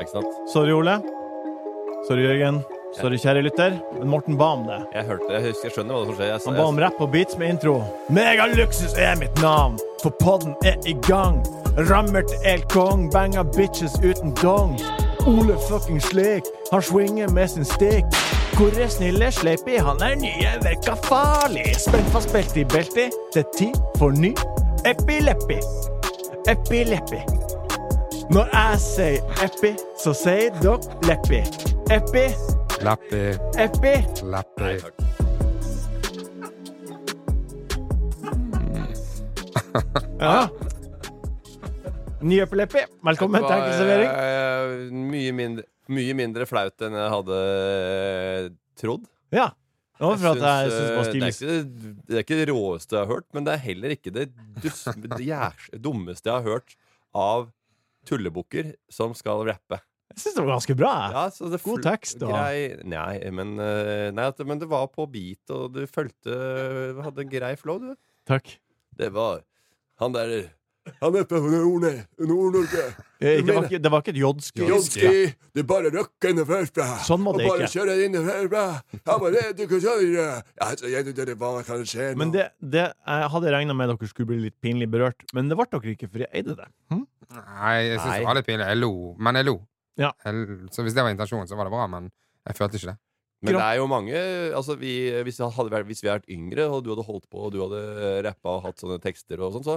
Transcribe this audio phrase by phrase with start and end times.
[0.00, 0.40] Ikke sant?
[0.52, 0.98] Sorry, Ole.
[2.08, 2.62] Sorry, Jørgen.
[2.96, 3.76] Sorry, kjære lytter.
[3.98, 4.78] Men Morten ba om det.
[4.94, 6.30] Jeg hørte, jeg husker, jeg skjønner hva som skjer.
[6.30, 7.74] Jeg, Han ba om rapp og beats med intro.
[8.08, 11.42] Megaluksus er mitt navn, for podden er i gang.
[11.90, 14.78] Rammer til El Kong, banga bitches uten dong.
[15.26, 18.06] Ole fucking slik, han swinger med sin stick.
[18.56, 21.66] Hvor er snille Sleipi, han er nye, virka farlig.
[21.76, 24.32] Spent fast belte i belti, det er tid for ny
[24.88, 25.58] epileppi.
[26.48, 27.20] Epileppi.
[28.26, 29.68] Når jeg sier eppi,
[30.02, 31.38] så sier dere leppi.
[31.94, 32.24] Eppi.
[32.82, 33.20] Lappi,
[33.62, 33.92] Eppi.
[34.26, 34.72] lappi.
[40.16, 40.48] Ja.
[42.24, 42.82] Ny epileppi.
[43.04, 44.10] Velkommen til Enkel servering.
[44.10, 48.48] Eh, mye, mindre, mye mindre flaut enn jeg hadde eh,
[48.80, 49.04] trodd.
[49.36, 49.50] Ja.
[50.00, 51.20] Det var for at jeg syns, syns det var eh, stilig.
[51.20, 53.94] det, er ikke, det er ikke det råeste jeg har hørt, men det er heller
[53.94, 54.26] ikke det,
[54.64, 56.74] dus, det dummeste jeg har hørt
[57.16, 57.46] av
[58.06, 59.80] tullebukker som skal rappe.
[60.14, 60.92] Jeg syns det var ganske bra.
[61.12, 62.28] Ja, så det God tekst, da.
[62.30, 66.36] Grei, nei, men, eh, nei, men det var på beat, og du fulgte
[67.02, 67.96] Hadde en grei flow, du.
[68.28, 68.54] Takk.
[68.96, 69.42] Det var
[70.00, 70.52] Han der
[71.02, 72.84] Han er fra Nord- Nord-Norge.
[73.18, 74.66] Eh, Det var ikke, var et jodski.
[74.68, 76.86] Jodski, det er bare røkkene førfra.
[77.02, 77.72] Sånn var det og bare ikke.
[77.74, 78.62] kjører inn herfra.
[79.08, 80.42] Han bare du kan kjøre.
[80.60, 82.18] Ja, så jeg vet hva kan skje nå.
[82.22, 85.58] Men det, det Jeg hadde regna med dere skulle bli litt pinlig berørt, men det
[85.58, 86.68] ble dere ikke, for jeg eide det.
[86.92, 87.06] Hm?
[87.32, 88.68] Nei, jeg syns det var litt pinlig.
[88.70, 89.56] Jeg lo, men jeg lo.
[89.98, 90.12] Ja.
[90.24, 92.08] Jeg, så hvis det var intensjonen, så var det bra, men
[92.46, 92.98] jeg følte ikke det.
[93.44, 94.20] Men det er jo mange
[94.56, 94.94] altså vi,
[95.26, 97.52] hvis, vi hadde vært, hvis vi hadde vært yngre, og du hadde holdt på, og
[97.52, 97.82] du hadde
[98.26, 99.76] rappa og hatt sånne tekster, og sånn, så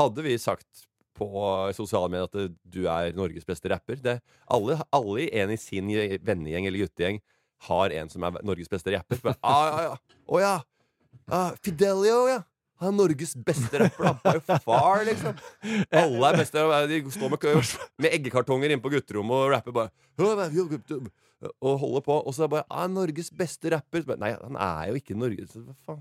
[0.00, 1.28] hadde vi sagt på
[1.76, 4.00] sosiale medier at du er Norges beste rapper.
[4.04, 4.18] Det,
[4.52, 5.88] alle, alle en i sin
[6.26, 7.22] vennegjeng eller guttegjeng
[7.70, 9.22] har en som er Norges beste rapper.
[9.32, 10.18] Å ah, ja, ja.
[10.26, 10.56] oh, ja.
[11.32, 12.42] Ah, Fidelio, ja.
[12.82, 15.38] Han er Norges beste rapper, Han er jo far, liksom.
[16.02, 16.64] Alle er beste.
[16.90, 17.46] De står med,
[18.04, 19.92] med eggekartonger inne på gutterommet og rapper bare
[21.60, 22.18] Og holder på.
[22.20, 24.16] Og så er det bare er 'Norges beste rapper'.
[24.20, 25.56] Nei, han er jo ikke Norges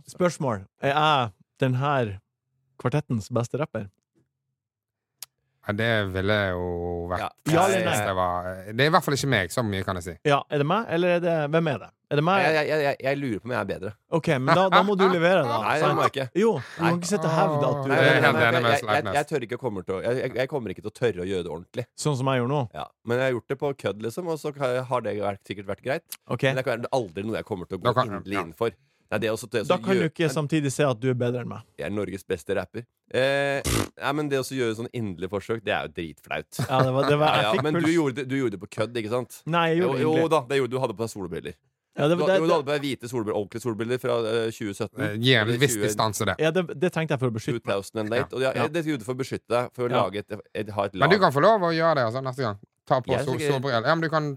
[0.08, 0.66] Spørsmål.
[0.82, 2.18] Er jeg den her
[2.80, 3.88] kvartettens beste rapper?
[5.66, 6.66] Ja, det ville jo
[7.10, 7.30] vært Ja.
[7.56, 10.16] Ja det, var, det er i hvert fall ikke meg, så mye kan jeg si.
[10.30, 11.92] Ja, er det meg, eller er det Hvem er det?
[12.06, 12.44] Er det meg?
[12.44, 13.92] Jeg, jeg, jeg, jeg lurer på om jeg er bedre.
[14.14, 15.56] OK, men da, da må du levere, da.
[15.64, 16.26] Nei, det må jeg ikke.
[16.38, 16.92] Jo, du Nei.
[16.92, 20.36] kan ikke sitte og hevde at du jeg er er kommer til å, jeg, jeg,
[20.38, 21.88] jeg kommer ikke til å tørre å gjøre det ordentlig.
[21.98, 22.62] sånn som jeg gjør nå.
[22.78, 22.86] Ja.
[23.10, 25.86] Men jeg har gjort det på kødd, liksom, og så har det vært, sikkert vært
[25.88, 26.20] greit.
[26.30, 26.54] Okay.
[26.54, 28.78] Men det er aldri noe jeg kommer til å gå inderlig inn for.
[29.12, 31.10] Nei, det er også, det er Da kan kan du ikke samtidig se at du
[31.12, 31.62] er bedre enn meg.
[31.78, 32.86] Jeg er Norges beste rapper.
[33.14, 33.62] Eh,
[34.02, 36.58] nei, men det å gjøre sånn inderlig forsøk, det er jo dritflaut.
[36.72, 38.62] Ja, det var, det var, Ja, jeg ja, men du gjorde, det, du gjorde det
[38.66, 39.42] på kødd, ikke sant?
[39.46, 40.80] Nei, jeg Jo, gjorde jo egentlig da, det gjorde du.
[40.82, 41.56] hadde på deg solbriller.
[41.96, 45.06] ja, det, det, jo, du hadde på deg hvite solbriller, ordentlige solbriller fra uh, 2017.
[45.06, 46.36] Eh, Gi en Eller viss 20 distanse, det.
[46.42, 47.86] ja, det, det tenkte jeg for å beskytte meg.
[47.86, 48.34] 2000 and late.
[48.36, 48.68] Og ja, Ja.
[48.68, 50.02] Det gjorde du for å beskytte deg, for å Ja.
[50.02, 51.06] lage et, et, ha et lag.
[51.06, 52.58] Men du kan få lov å gjøre det altså, neste gang.
[52.90, 53.86] Ta på solbriller.
[53.86, 54.34] Ja, men du kan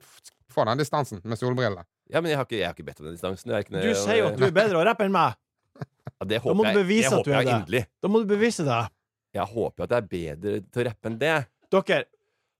[0.52, 1.88] få den distansen med solbriller.
[2.08, 3.50] Ja, men jeg har ikke, jeg har ikke bedt om den distansen.
[3.52, 5.34] Jeg er ikke Du sier jo at du er bedre å rappe enn meg!
[5.78, 7.56] ja, det Da må håper du jeg, bevise det at du håper er jeg det.
[7.58, 7.82] inderlig.
[8.02, 8.78] Da må du bevise det.
[9.38, 11.34] Jeg håper at jeg er bedre til å rappe enn det.
[11.68, 11.98] Dere,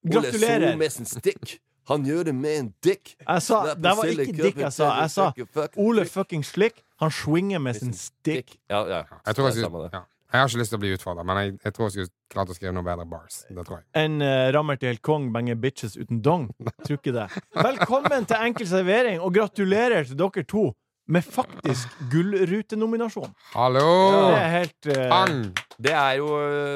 [0.05, 0.69] Ole gratulerer!
[0.73, 1.57] So med sin stick.
[1.89, 3.15] Han gjør det med en dick.
[3.25, 4.91] Jeg sa, det var ikke dick jeg sa.
[5.01, 5.33] Jeg sa
[5.81, 8.59] Ole fucking Slick, han swinger med sin stick.
[8.69, 8.99] Ja, ja.
[9.25, 9.91] Jeg, tror jeg, Det er samme det.
[9.97, 10.03] ja.
[10.29, 12.51] Jeg har ikke lyst til å bli utfordra, men jeg, jeg tror jeg skulle klart
[12.53, 13.39] å skrive noe bedre bars.
[13.49, 13.87] Det tror jeg.
[13.97, 16.51] En uh, rammer til helt kong banger bitches uten dong.
[16.85, 17.29] Tror ikke det.
[17.57, 20.67] Velkommen til Enkel servering, og gratulerer til dere to
[21.09, 23.31] med faktisk gullrutenominasjon.
[23.55, 23.85] Hallo!
[24.29, 25.05] Det er helt uh...
[25.15, 25.39] Pang!
[25.81, 26.29] Det er jo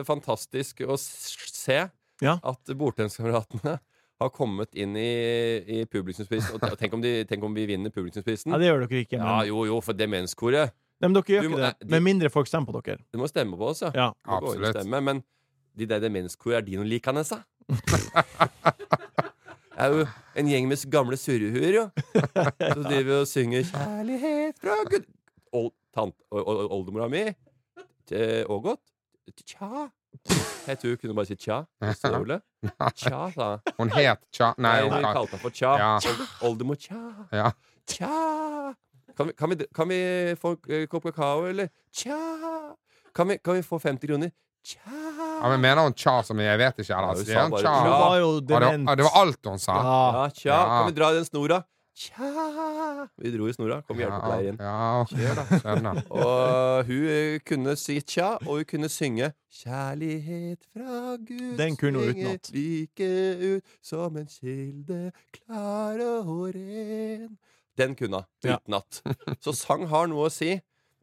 [0.08, 1.82] fantastisk å se
[2.22, 2.36] Ja.
[2.38, 3.74] at Bordtenniskameratene
[4.22, 5.10] har kommet inn i,
[5.66, 6.54] i publikumsprisen.
[6.56, 8.54] Og tenk om, de, tenk om vi vinner publikumsprisen.
[8.54, 9.18] Ja, det gjør dere ikke.
[9.18, 10.72] Men, Ja, jo, jo, for demenskoret.
[11.02, 11.78] Nei, men dere gjør må- ikke det.
[11.88, 12.98] de- Med mindre folk stemmer på dere.
[13.12, 13.90] Du må stemme på oss, ja.
[13.94, 14.12] Ja.
[14.24, 14.76] Absolutt.
[14.76, 15.22] Stemme, men
[15.76, 17.40] de der demenskoret, er de noe likende, sa?
[19.72, 20.02] Det er jo
[20.36, 21.84] en gjeng med gamle surrehuer, jo.
[22.76, 25.08] Så driver vi og synger 'Kjærlighet fra Gud'
[25.52, 27.24] Old, tant, Oldemora mi,
[28.46, 28.78] Ågot,
[29.46, 29.88] tja.
[30.68, 31.62] Jeg tror hun kunne bare si tja.
[31.82, 33.72] Tja, sa hun.
[33.78, 34.52] Hun het tja.
[34.58, 35.72] Nei, Nei, hun hun kalte henne for tja.
[35.80, 35.98] Ja.
[36.46, 37.00] Oldemor tja.
[37.32, 37.50] Ja.
[37.88, 38.74] Tja.
[39.16, 40.00] Kan vi, kan, vi, kan vi
[40.40, 41.68] få en kopp kakao, eller?
[41.94, 42.18] Tja.
[43.14, 44.30] Kan vi, kan vi få 50 kroner?
[44.64, 44.80] Tja.
[45.42, 46.92] Ja, men Mener hun tja som jeg vet ikke?
[46.92, 47.42] Ja, Eller?
[47.50, 47.72] hun tja?
[47.82, 48.88] Hun var jo Ja, det, var, dement.
[48.88, 49.74] ja, det var alt hun sa?
[49.76, 50.22] Ja.
[50.22, 50.64] Ja, tja, Ja.
[50.78, 51.62] kan vi dra i den snora?
[51.94, 53.82] Tja Vi dro i snora.
[53.84, 54.56] Kom hjelpepleier inn.
[54.56, 55.92] Ja, ja.
[56.08, 61.98] Og hun eh, kunne si tja, og hun kunne synge 'Kjærlighet fra Gud Den kunne
[61.98, 62.48] hun utenat.
[62.54, 63.10] like
[63.56, 67.36] ut som en kilde, klar og ren'.
[67.78, 68.58] Den kunne hun Ja.
[69.40, 70.60] Så sang har noe å si.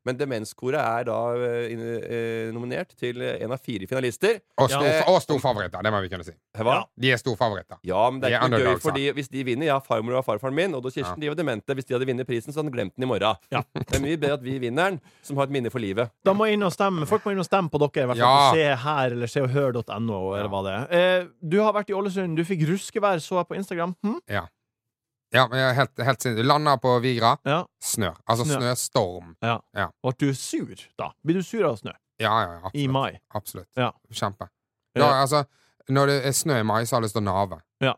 [0.07, 4.39] Men Demenskoret er da eh, eh, nominert til en av fire finalister.
[4.57, 4.79] Og, Ja.
[4.79, 6.31] stor, og storfavoritter, det må vi kunne si.
[6.55, 6.77] Hva?
[6.97, 7.77] De er storfavoritter.
[7.83, 10.25] Ja, men det De er er ikke gøy, fordi hvis de vinner Ja, farmor og
[10.25, 11.75] farfaren min og da Kirsten de var demente.
[11.75, 13.35] Hvis de hadde vunnet prisen, så hadde de glemt den i morgen.
[13.51, 13.61] Ja.
[13.75, 16.09] Det er mye bedre at vi vinner den, som har et minne for livet.
[16.23, 17.05] Da må inn og stemme.
[17.05, 18.03] Folk må inn og stemme på dere.
[18.03, 18.55] I hvert fall Ja.
[18.55, 20.85] Se her eller se Eller hva det er.
[20.95, 22.37] Eh, du har vært i Ålesund.
[22.39, 23.95] Du fikk ruskevær, så jeg på Instagram.
[24.03, 24.19] Hm?
[24.29, 24.47] Ja,
[25.49, 26.47] men jeg er helt, helt sinnssykt.
[26.49, 27.35] Landa på Vigra.
[27.45, 27.61] Ja.
[27.83, 28.09] Snø.
[28.25, 28.57] Altså Snø.
[28.57, 29.35] snøstorm.
[29.41, 31.11] Ble du sur da?
[31.25, 31.93] Blir du sur av snø?
[32.19, 33.19] Ja, ja, ja, I mai?
[33.37, 33.69] Absolutt.
[33.79, 33.93] Ja.
[34.11, 34.49] Kjempe.
[34.97, 35.03] Ja.
[35.05, 35.43] Da, altså,
[35.89, 37.61] når det er snø i mai, så har jeg lyst til å nave.
[37.79, 37.93] Ja.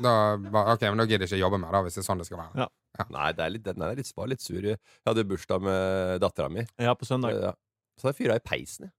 [0.00, 2.28] Da, ok, men da gidder jeg ikke jobbe mer, da, hvis det er sånn det
[2.30, 2.64] skal være.
[2.64, 3.06] Ja.
[3.12, 4.62] Nei, det er litt, den er litt, var litt sur.
[4.64, 6.64] Jeg hadde bursdag med dattera mi.
[6.80, 7.36] Ja, på søndag.
[7.36, 7.52] Ja.
[8.00, 8.88] Så jeg fyra i peisen.
[8.88, 8.94] jeg.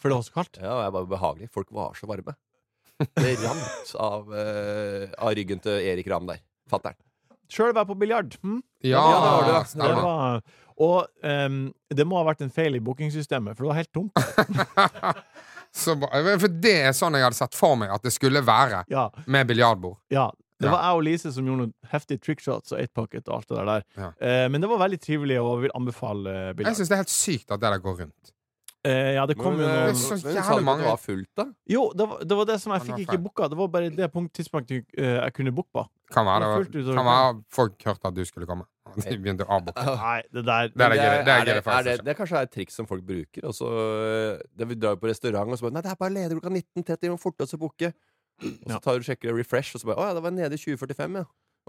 [0.00, 0.58] For det var så kaldt?
[0.62, 1.50] Ja, og jeg var behagelig.
[1.52, 2.34] Folk var så varme.
[3.16, 6.40] Det rant av, uh, av ryggen til Erik Ramm der.
[6.70, 6.96] Fatter'n.
[7.50, 8.36] Sjøl var jeg på biljard.
[8.46, 8.60] Hm?
[8.86, 9.86] Ja, Ja, det var det, da.
[9.88, 10.42] Det var,
[10.80, 11.56] og um,
[11.92, 14.14] det må ha vært en feil i bookingsystemet, for det var helt tomt.
[15.74, 19.08] Så For det er sånn jeg hadde sett for meg at det skulle være Ja,
[19.30, 19.98] med biljardbord.
[20.10, 20.30] ja.
[20.60, 20.72] Det Ja.
[20.74, 23.84] var jeg og Lise som gjorde noen heftige trickshots og 8-pocket og alt det der.
[23.96, 24.08] Ja.
[24.20, 26.66] Eh, men det var veldig trivelig, og vil anbefale biljard.
[26.74, 28.32] Jeg syns det er helt sykt at det der går rundt.
[28.82, 31.44] Eh, ja, det kom jo noen eh, så men jævlig sa mange- var fullt, da?
[31.68, 33.48] Jo, det var, det var det som jeg fikk ikke booka.
[33.52, 35.84] Det var bare det punkt, tidspunktet eh, jeg kunne booke på.
[36.10, 38.64] Kan være, Det er fullt kan være folk hørte at du skulle komme.
[38.96, 39.84] De begynte å avbooke.
[40.00, 42.04] Nei, det der Det er det gøy- det er gøy, det, det faktisk det, ikke.
[42.08, 43.44] det kanskje er et triks som folk bruker.
[43.46, 46.14] Og så øh, det Vi drar på restaurant, og så bare Nei, det er bare
[46.16, 46.98] ledig klokka 19.30.
[47.04, 47.92] Vi må forte oss å booke.
[48.40, 50.56] Og så tar du og sjekker refresh, og så bare Å ja, det var nede
[50.56, 51.24] i 2045, ja.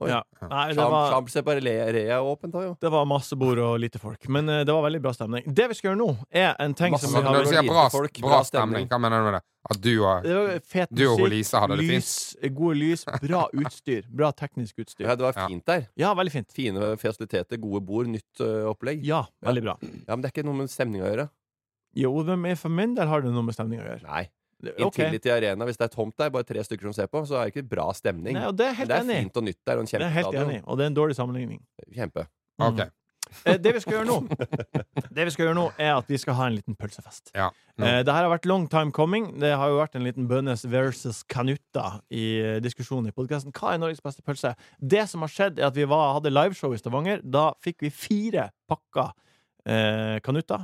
[0.09, 0.23] Ja.
[0.49, 2.71] Nei, det var, Champs er bare Rea åpent da, jo.
[2.81, 4.27] det var masse bord og lite folk.
[4.29, 5.43] Men eh, det var veldig bra stemning.
[5.45, 7.67] Det vi skal gjøre nå, er en ting Masse som vi har når du sier
[7.69, 8.89] bra, folk, bra bra stemning, stemning.
[8.89, 9.43] hva mener du med det?
[9.71, 12.11] At du og Det var fet Du og musikk, Lise hadde det lys,
[12.57, 14.07] gode lys, bra utstyr.
[14.09, 15.05] Bra teknisk utstyr.
[15.05, 15.47] Ja, det var Ja.
[15.51, 15.85] fint der.
[16.01, 16.49] Ja, veldig fint.
[16.51, 19.05] Fine fasiliteter, gode bord, nytt øh, opplegg.
[19.05, 19.77] Ja, veldig bra.
[19.85, 21.29] Ja, Men det er ikke noe med stemning å gjøre.
[21.93, 24.01] Jo, men for min del har det noe med stemning å gjøre.
[24.07, 24.25] Nei.
[24.61, 27.49] Intility Arena, hvis det er tomt der, bare tre stykker som ser på, så er
[27.49, 28.37] det ikke bra stemning.
[28.37, 29.99] Nei, og det er helt det er enig fint og nytt der, og en Det
[29.99, 30.55] er helt kjempestadion.
[30.55, 31.61] enig og det er en dårlig sammenligning.
[31.91, 32.27] Kjempe.
[32.59, 32.67] Mm.
[32.71, 32.89] Okay.
[33.63, 34.17] det vi skal gjøre nå
[35.15, 37.31] Det vi skal gjøre nå er at vi skal ha en liten pølsefest.
[37.37, 37.49] Ja.
[37.79, 37.85] Nå.
[37.87, 39.29] Eh, det her har vært long time coming.
[39.39, 43.53] Det har jo vært en liten Bønnes versus Kanutta i eh, diskusjonen i podkasten.
[43.55, 44.53] Hva er Norges beste pølse?
[44.79, 47.23] Det som har skjedd, er at vi var, hadde liveshow i Stavanger.
[47.23, 49.13] Da fikk vi fire pakker
[49.65, 50.63] eh, Kanutta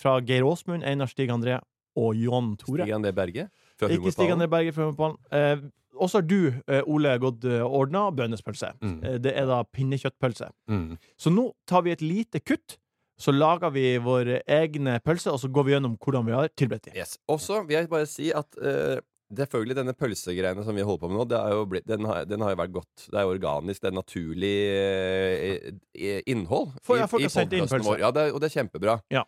[0.00, 1.60] fra Geir Åsmund, Einar Stig André
[1.96, 2.84] og John Tore.
[2.84, 3.48] Stig André Berge.
[3.80, 4.30] Ikke Stig.
[4.30, 5.18] André Berger fra Humorpallen.
[5.32, 5.68] Eh,
[6.00, 8.72] også har du, eh, Ole, gått eh, ordna bønnespølse.
[8.80, 8.98] Mm.
[9.04, 10.50] Eh, det er da pinnekjøttpølse.
[10.70, 10.94] Mm.
[11.18, 12.78] Så nå tar vi et lite kutt.
[13.20, 16.88] Så lager vi våre egne pølser, og så går vi gjennom hvordan vi har tilberedt
[16.88, 16.96] dem.
[16.96, 17.18] Yes.
[17.28, 18.96] Også vil jeg bare si at uh,
[19.36, 22.60] selvfølgelig denne pølsegreiene som vi holder på med nå, blitt, den, har, den har jo
[22.62, 23.04] vært godt.
[23.10, 25.68] Det er organisk, det er naturlig uh,
[26.00, 28.00] eh, innhold For- har sendt inn vår.
[28.00, 28.96] Ja, det er, og det er kjempebra.
[29.12, 29.26] Ja.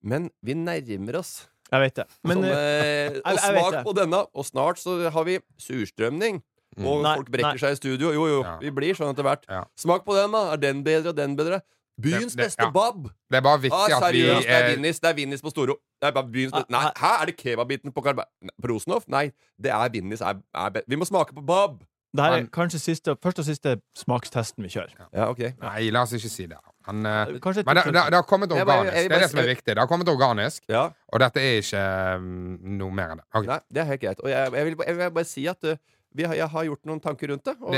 [0.00, 1.42] Men vi nærmer oss.
[1.74, 2.04] Jeg vet det.
[2.24, 4.20] Men sånn, eh, eh, og jeg smak på denne.
[4.34, 6.42] Og snart så har vi surstrømning.
[6.78, 6.86] Mm.
[6.90, 7.62] Og Nei, folk brekker nei.
[7.62, 8.10] seg i studio.
[8.14, 8.56] Jo, jo, Ja.
[8.62, 9.44] vi blir sånn etter hvert.
[9.50, 9.64] Ja.
[9.78, 10.52] Smak på den, da.
[10.54, 11.60] Er den bedre og den bedre?
[12.00, 12.70] Byens Det- det- beste ja.
[12.74, 13.04] bab.
[13.30, 15.42] Det er bare Ah, viktig at vi seriøst, det er eh, Vinnis Det er Vinnis
[15.42, 15.76] på Storo.
[16.02, 16.70] Det er bare byens beste.
[16.70, 18.24] Nei, Ah, hæ, er det kebabbiten på Karbe...
[18.68, 19.06] Rosenhoff?
[19.08, 19.30] Nei,
[19.62, 20.20] det er Vinnis.
[20.20, 21.84] Er, er be vi må smake på bab!
[22.14, 24.94] det her er kanskje siste, første og siste smakstesten vi kjører.
[25.12, 25.54] Ja, ok.
[25.60, 26.58] Nei, la oss ikke si det.
[26.86, 28.92] Men, eh, Kanskje men det, det, det har kommet organisk.
[28.92, 29.72] Det er det som er viktig.
[29.72, 31.82] Det har kommet organisk, Ja, og dette er ikke
[32.20, 33.26] mm, noe mer enn det.
[33.32, 33.48] Okay.
[33.48, 34.20] nei, Det er helt greit.
[34.20, 35.70] Og jeg, jeg, vil, jeg vil bare si at
[36.14, 37.56] vi har, jeg har gjort noen tanker rundt det.
[37.58, 37.72] Og,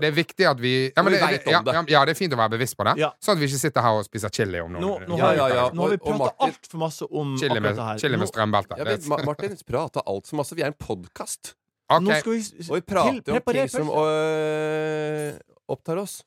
[0.00, 2.18] Det er viktig at vi ja, men vi det, det, ja, ja, ja, det er
[2.18, 3.12] fint å være bevisst på det, Ja.
[3.22, 5.46] sånn at vi ikke sitter her og spiser chili om noen Nå, nå, har, ja,
[5.54, 5.68] ja.
[5.68, 7.98] vi- nå har vi prata altfor masse om Chili akkurat med, det her.
[8.02, 8.78] chili med strømbelte.
[8.80, 10.56] ja, Ma Martin prater altfor masse.
[10.56, 11.54] Vi er en podkast.
[11.90, 12.04] Okay.
[12.06, 16.22] nå skal vi Og vi prater om ting som øh, opptar oss.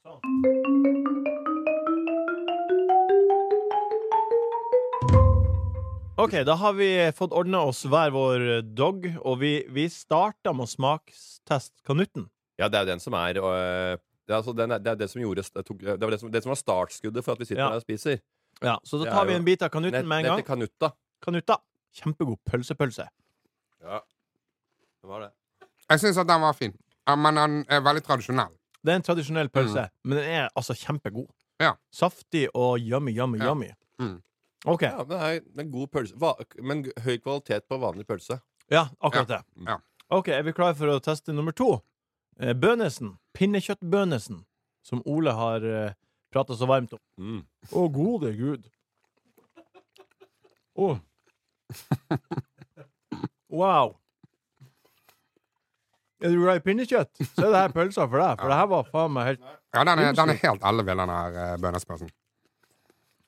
[6.17, 8.43] OK, da har vi fått ordna oss hver vår
[8.77, 12.27] dog, og vi, vi starta med å smaksteste kanutten.
[12.61, 14.99] Ja, det er jo den som er øh, det, er altså, den er, det er
[14.99, 17.41] det som gjorde det, tok, det var det som, det som var startskuddet for at
[17.41, 17.69] vi sitter Ja.
[17.73, 18.19] her og spiser.
[18.61, 20.43] Ja, så da tar vi en bit av kanutten Nett, med en gang.
[20.43, 20.91] til Kanutta.
[21.25, 21.57] Kanutta.
[21.97, 23.07] Kjempegod pølsepølse.
[23.83, 23.99] Ja.
[25.01, 25.31] Det var det.
[25.89, 26.75] Jeg syns at den var fin,
[27.09, 28.53] men den er veldig tradisjonell.
[28.85, 31.27] Det er en tradisjonell pølse, men den er altså kjempegod.
[31.61, 31.73] Ja.
[31.93, 33.49] Saftig og yummy, yummy, Ja.
[33.51, 33.71] yummy.
[33.99, 34.21] Mm.
[34.65, 34.81] OK.
[34.87, 36.15] Ja, det er en god pølse.
[36.21, 38.37] Va men høy kvalitet på vanlig pølse.
[38.71, 39.41] Ja, akkurat det.
[39.67, 39.79] Ja.
[40.13, 41.81] OK, er vi klare for å teste nummer to?
[42.39, 43.17] Eh, Bønesen.
[43.35, 44.43] Pinnekjøttbønesen.
[44.83, 45.91] Som Ole har uh,
[46.33, 46.99] prata så varmt om.
[46.99, 47.41] Å, Mm.
[47.71, 48.69] oh, gode gud.
[50.79, 50.93] Å.
[53.53, 53.97] Wow.
[56.23, 58.39] Er du glad i pinnekjøtt, så er det her pølsa for deg.
[58.39, 59.43] For det her var faen meg helt
[59.75, 62.09] Ja, den er, den er helt ellevill, den her uh, bønnespølsen.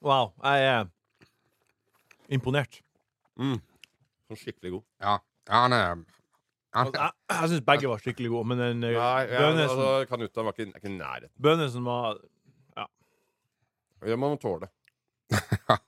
[0.06, 0.32] Wow.
[0.42, 0.88] Jeg er
[2.30, 2.82] imponert.
[3.40, 3.60] Mm.
[4.34, 4.86] Skikkelig god.
[5.02, 5.18] Ja,
[5.50, 6.04] ja han er
[6.76, 10.08] Altså, jeg jeg syns begge var skikkelig gode, men den eh, Nei, ja, Bønesen, altså,
[10.10, 11.32] Kanuta var ikke, ikke i nærheten.
[11.40, 12.18] Bønesen var
[14.14, 14.70] må man tåle.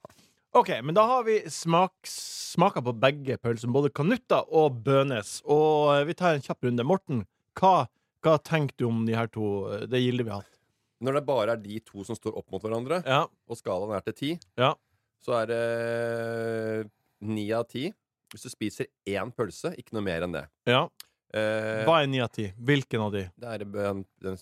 [0.57, 5.37] OK, men da har vi smak, smaka på begge pølsene, både Kanutta og Bønes.
[5.45, 6.85] Og eh, vi tar en kjapp runde.
[6.87, 7.25] Morten,
[7.59, 7.85] hva,
[8.25, 10.53] hva tenker du om de her to, eh, det gildet vi har hatt?
[11.05, 14.05] Når det bare er de to som står opp mot hverandre, Ja, og skalaen er
[14.07, 14.73] til ti, Ja.
[15.23, 16.89] Så er det
[17.27, 17.89] ni av ti.
[18.33, 20.47] Hvis du spiser én pølse, ikke noe mer enn det.
[20.69, 20.87] ja.
[21.35, 22.45] Eh, Hva er ni av ti?
[22.55, 23.25] Hvilken av de?
[23.35, 24.37] det er bøn, den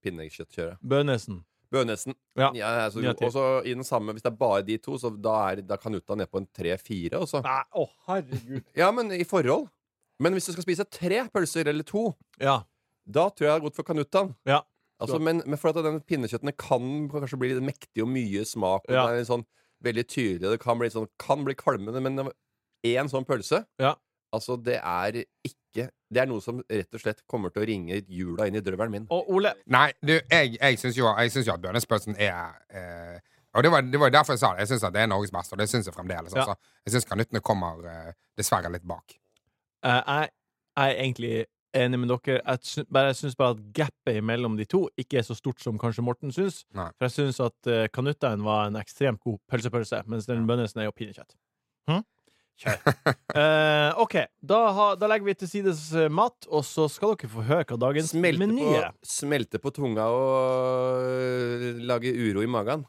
[0.00, 0.78] pinnekjøttkjøret.
[0.80, 1.42] Bønesen.
[1.70, 2.14] Bønesen.
[2.40, 2.48] Ja.
[2.56, 5.34] Ja, altså, og så i den samme, hvis det er bare de to, så da
[5.50, 7.20] er da kan Utta ned på en tre-fire.
[7.44, 8.64] Nei, å herregud.
[8.80, 9.68] Ja, men i forhold.
[10.18, 12.06] Men hvis du skal spise tre pølser eller to,
[12.40, 12.62] Ja.
[13.04, 14.32] da tror jeg det er godt for kanuttaen.
[14.48, 14.62] Ja.
[14.98, 18.88] Altså, men, men for at den pinnekjøttene kan kanskje bli litt mektig og mye smak,
[18.88, 19.04] og Ja.
[19.28, 19.44] sånn
[19.84, 22.30] veldig tydelig, det kan bli, sånn, kan bli kvalmende, men
[22.86, 23.96] én sånn pølse Ja.
[24.34, 27.98] Altså, det er ikke Det er noe som rett og slett kommer til å ringe
[28.08, 29.06] jula inn i drøvelen min.
[29.12, 33.18] Og Ole, Nei, du, jeg, jeg syns jo, jo at bønnespølsen er eh,
[33.52, 34.64] Og det var, det var derfor jeg sa det.
[34.64, 36.32] Jeg syns det er Norges beste, og det syns jeg fremdeles.
[36.32, 36.46] Ja.
[36.46, 36.72] Altså.
[36.86, 39.16] Jeg syns kanuttene kommer eh, dessverre litt bak.
[39.84, 40.30] Uh, jeg,
[40.78, 41.32] jeg er egentlig
[41.84, 42.38] enig med dere.
[42.42, 45.62] Jeg sy bare, jeg syns bare at gapet mellom de to ikke er så stort
[45.62, 46.62] som kanskje Morten syns.
[46.76, 46.88] Nei.
[46.98, 50.88] For jeg syns at uh, kanuttaen var en ekstremt god pølsepølse, mens den bønnesen er
[50.88, 51.36] jo pinnekjøtt.
[51.90, 52.04] Hm?
[52.58, 52.78] Kjør.
[53.38, 54.16] uh, OK,
[54.52, 57.68] da, ha, da legger vi til sides eh, mat, og så skal dere få høre
[57.70, 58.90] hva dagens Smelte meny er.
[59.06, 62.82] smelte på tunga og lage uro i magen.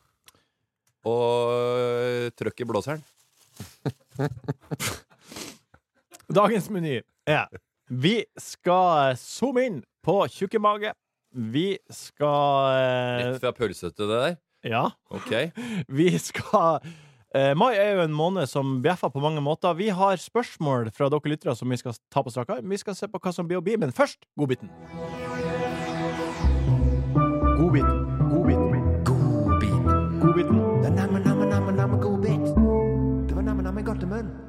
[1.07, 3.05] Og trøkk i blåseren.
[6.29, 7.47] Dagens meny er
[7.89, 10.91] Vi skal zoome inn på tjukke mage.
[11.33, 14.35] Vi skal eh, Rett fra pølsete, det der.
[14.69, 14.83] Ja.
[15.09, 15.31] Ok.
[15.99, 16.83] Vi skal
[17.33, 19.73] eh, Mai er jo en måned som bjeffer på mange måter.
[19.73, 22.69] Vi har spørsmål fra dere lyttere som vi skal ta på strak arm.
[22.69, 24.69] Vi skal se på hva som blir å bli, men først godbiten.
[27.57, 28.05] Godbiten.
[28.29, 29.01] Godbiten.
[29.09, 29.89] Godbit.
[30.21, 30.61] Godbiten.
[30.83, 32.45] Det var namme, namme, namme, namme godbit.
[33.29, 34.48] Det var namme, namme godt i munnen.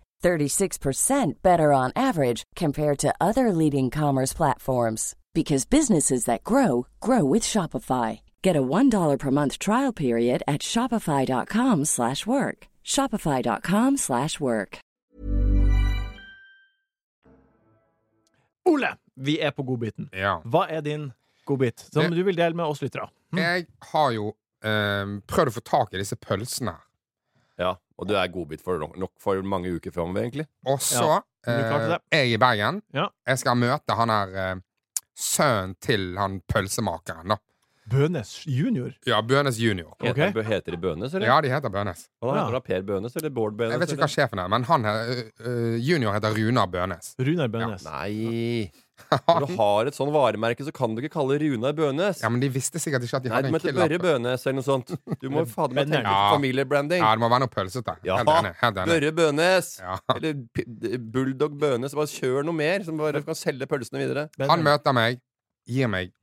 [0.21, 7.23] 36% better on average compared to other leading commerce platforms because businesses that grow grow
[7.23, 8.19] with Shopify.
[8.43, 12.67] Get a $1 per month trial period at shopify.com/work.
[12.83, 14.79] shopify.com/work.
[18.65, 20.09] Ole, vi er på godbiten.
[20.13, 20.41] Ja.
[20.45, 21.11] Hva er din
[21.45, 23.09] godbit som Det- du vil dele med oss lyttere?
[23.33, 24.27] Jeg har jo
[24.63, 26.75] eh, prøvd å få tak i disse pølsene.
[28.01, 30.47] Og du er godbit for nok, nok for mange uker framover, egentlig.
[30.65, 32.81] Og så Ja, eh, er jeg i Bergen.
[32.97, 33.07] Ja.
[33.27, 34.61] Jeg skal møte han her eh,
[35.13, 37.37] sønnen til han pølsemakeren, da.
[37.89, 38.91] Bønes junior.
[39.09, 39.89] Ja, Bønes junior.
[39.97, 40.13] Okay.
[40.13, 41.25] Heter, de heter de Bønes, eller?
[41.27, 42.03] Ja, de heter Bønes.
[42.21, 42.63] Hva da heter det?
[42.67, 43.73] Per Bønes eller Bård Bønes?
[43.73, 44.05] Jeg vet ikke eller?
[44.07, 45.09] hva sjefen er, men han her,
[45.81, 47.15] junior heter Runar Bønes.
[47.19, 47.83] Runar Bønes.
[47.89, 48.69] Nei
[49.25, 52.21] Når du har et sånn varemerke, så kan du ikke kalle Runar Bønes.
[52.21, 54.05] Ja, men de visste sikkert ikke at de Nei, hadde du en heter Børre killer.
[54.05, 54.93] Bønes eller noe sånt.
[55.19, 56.29] Du må fader meg tenke Ja.
[56.35, 57.01] familiebranding.
[57.01, 57.97] Ja, det må være noe pølsete.
[58.05, 58.21] Ja.
[58.23, 59.73] Børre Bønes.
[59.81, 59.97] Ja.
[60.15, 60.67] Eller P-
[61.01, 61.97] Bulldog Bønes.
[61.97, 64.29] Bare kjør noe mer, som bare kan selge pølsene videre.
[64.53, 65.17] Han møter meg,
[65.65, 66.13] gir meg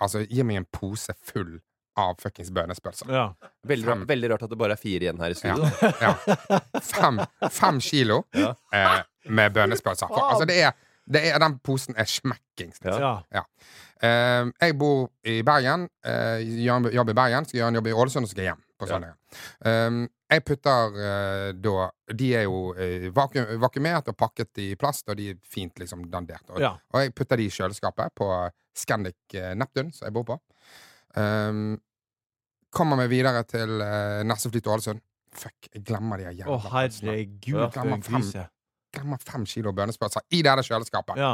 [0.00, 1.56] Altså, gir meg en pose full
[1.98, 3.08] av fuckings bønespølser.
[3.10, 3.24] Ja.
[3.66, 5.66] Veldig, rart- veldig rart at det bare er fire igjen her i studio.
[6.00, 6.12] ja.
[6.86, 7.18] Fem,
[7.50, 8.52] fem kilo Ja.
[8.72, 10.06] eh, med bønespølser.
[10.06, 10.76] For, altså, det er,
[11.10, 12.78] det er Den posen er smekkings.
[12.86, 13.16] Ja.
[13.34, 13.42] ja.
[13.98, 18.28] Eh, jeg bor i Bergen, eh, jobber i Bergen, skal gjøre en jobb i Ålesund,
[18.28, 18.98] og skal hjem på Ja.
[19.64, 25.08] Eh, jeg putter uh, da De er jo uh, vakuum, vakuumert og pakket i plast,
[25.08, 26.44] og de er fint liksom dandert.
[26.50, 26.74] Og, Ja.
[26.92, 28.28] og jeg putter de i kjøleskapet på
[28.76, 30.36] Scandic eh, Neptun, som jeg bor på.
[31.16, 31.78] Um,
[32.70, 35.00] kommer meg videre til uh, neste fly til Ålesund.
[35.38, 37.10] Fuck, jeg glemmer de Å, jævla pølsene.
[37.14, 38.28] herregud, glemmer fem.
[38.94, 41.18] Glemmer fem kilo bønnespølser i det der kjøleskapet.
[41.20, 41.32] Ja.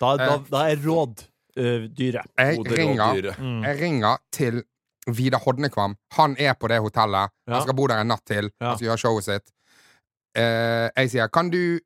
[0.00, 0.46] Da, da, Eh.
[0.52, 1.24] da er råd
[1.58, 2.22] uh, dyre.
[2.38, 3.32] Jeg ringer.
[3.40, 3.62] Mm.
[3.64, 4.62] jeg ringer til
[5.06, 5.96] Vidar Hodnekvam.
[6.16, 7.32] Han er på det hotellet.
[7.46, 7.54] Ja.
[7.54, 8.50] Han skal bo der en natt til.
[8.60, 8.70] Ja.
[8.70, 9.50] Han skal gjøre showet sitt.
[10.36, 11.80] Eh, jeg sier 'kan du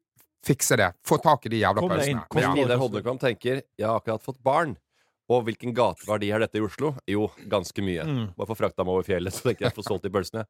[0.46, 0.94] fikse det'?
[1.04, 2.28] Få tak i de jævla Kom pausene'.
[2.28, 2.52] kom Ja.
[2.54, 4.76] Vidar Hodnekvam tenker Jeg har akkurat fått barn.
[5.28, 6.94] Og hvilken gateverdi har dette i Oslo?
[7.06, 8.04] Jo, ganske mye.
[8.04, 8.34] Mm.
[8.34, 10.46] Bare få frakta meg over fjellet, så tenker jeg får solgt de pølsene.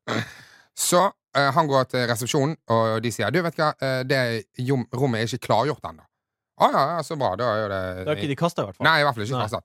[0.79, 1.01] Så
[1.35, 4.45] eh, han går til resepsjonen, og de sier 'du, vet hva, eh, det
[4.95, 6.07] rommet er ikke klargjort ennå'.
[6.59, 7.33] Å ja, ja, så bra.
[7.39, 8.87] Da er det Det har ikke de kasta, i hvert fall.
[8.89, 9.61] Nei, i hvert fall ikke kasta.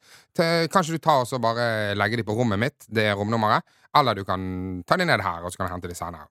[0.73, 1.65] Kanskje du tar og så bare
[1.97, 3.65] legger de på rommet mitt, det er romnummeret.
[3.97, 4.43] Eller du kan
[4.89, 6.29] ta de ned her, og så kan jeg hente de senere.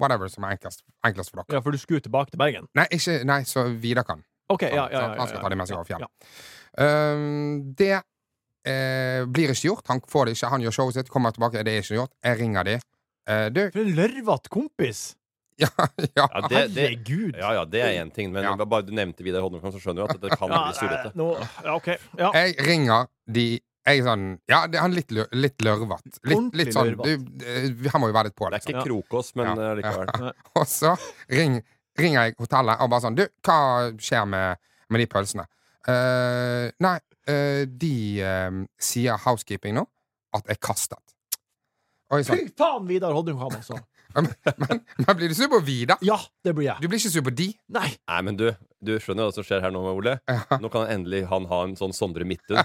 [0.00, 1.58] Whatever som er enklest, enklest for dere.
[1.58, 2.68] Ja, for du skulle tilbake til Bergen?
[2.78, 4.24] Nei, ikke, nei, så Vidar kan.
[4.52, 6.32] OK, ja, ja, ja, ja, Han skal ta de med seg over fjellet.
[6.80, 9.84] Um, det eh, blir ikke gjort.
[9.92, 10.52] Han får det ikke.
[10.54, 11.64] Han gjør showet sitt, kommer tilbake.
[11.64, 12.14] Det er ikke gjort.
[12.24, 12.78] Jeg ringer de.
[13.28, 15.02] Uh, du For en lørvete kompis!
[15.62, 15.68] Ja,
[16.16, 16.26] ja.
[16.34, 17.36] Ja, det, det, Herregud.
[17.38, 18.54] ja, ja, det er én ting, men Ja.
[18.64, 21.12] bare du nevnte Vidar Holmenkollen, så skjønner du at det kan Ja, bli surrete.
[21.18, 21.26] No,
[21.64, 21.88] ja, OK.
[22.18, 22.30] Ja.
[22.32, 26.18] Jeg ringer de jeg er sånn Ja, det er han litt, lø- litt lørvete.
[26.30, 28.76] Litt, litt sånn du, Han må jo være litt på, Det er liksom.
[28.78, 29.70] ikke Krokås, men Ja.
[29.72, 30.32] eh, likevel.
[30.60, 30.92] Og så
[31.28, 31.56] ring,
[31.98, 33.58] ringer jeg hotellet og bare sånn Du, hva
[33.98, 34.56] skjer med,
[34.88, 35.46] med de pølsene?
[35.82, 36.96] Uh, nei,
[37.28, 39.82] uh, de uh, sier housekeeping nå
[40.32, 40.98] at jeg kastet.
[42.12, 43.78] Sånn Fy faen, Vidar Hodnekvam, altså.
[44.14, 44.28] Men,
[44.62, 45.96] men, men blir du sur på vi, da?
[46.04, 46.78] Ja, det blir jeg.
[46.82, 47.48] Du blir ikke sur på de?
[47.72, 47.88] Nei.
[48.08, 48.48] Nei, men du,
[48.84, 50.18] du skjønner hva som skjer her nå, Ole?
[50.62, 52.60] Nå kan endelig han ha en sånn Sondre Midthun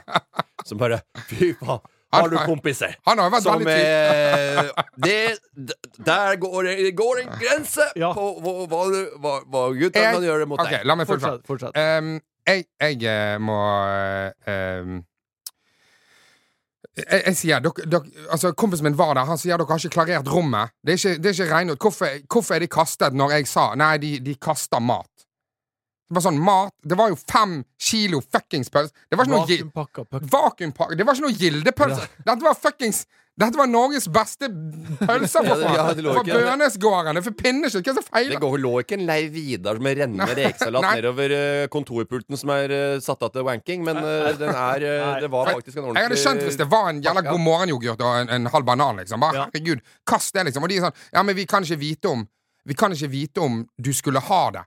[0.68, 1.80] som bare Fy faen,
[2.16, 2.94] har du kompiser?
[3.08, 4.70] Han har vært Som veldig eh,
[5.04, 5.18] det,
[6.08, 8.14] Der går, det- går en grense Ja.
[8.16, 8.82] på hva, hva,
[9.20, 10.86] hva, hva gutta kan gjøre mot Ok, deg.
[10.88, 11.42] la meg fullføre.
[11.44, 11.74] Fortsett.
[11.76, 12.02] fortsett.
[12.04, 13.58] Um, jeg, jeg eh, må
[14.48, 15.02] um,
[16.98, 19.28] jeg, jeg sier, dok, dok, altså Kompisen min var der.
[19.30, 20.74] Han sier dere har ikke klarert rommet.
[20.82, 21.84] Det er ikke, det er ikke regnet ut.
[21.86, 25.12] Hvorfor, hvorfor er de kastet når jeg sa Nei, de, de kaster mat?
[26.08, 28.94] Det var sånn mat Det var jo fem kilo fuckings pølse.
[29.12, 30.96] Det var ikke noe Vakuumpakka.
[30.96, 32.08] Det var ikke noe gildepølse.
[32.24, 33.04] Dette var fuckings
[33.38, 35.76] Dette var Norges beste pølser, for det- faen!
[35.78, 37.14] ja, det lå Fra ikke- Bønesgården.
[37.14, 37.84] Det er for pinnekjøtt.
[37.86, 38.40] Hva er det som Det feiler?
[38.42, 43.00] går, lå ikke en Leiv Vidar med rennende rekesalat nedover eh, kontorpulten som er eh,
[43.00, 44.80] satt av til wanking, men eh, den er
[45.22, 48.02] Det var faktisk en ordentlig Jeg hadde skjønt hvis det var en jævla god morgen-yoghurt
[48.02, 49.20] og en, en halv banan, liksom.
[49.22, 50.64] Bare herregud, kast det, liksom.
[50.64, 52.28] Og de er sånn Ja, men vi kan ikke vite om
[52.66, 54.66] Vi kan ikke vite om du skulle ha det.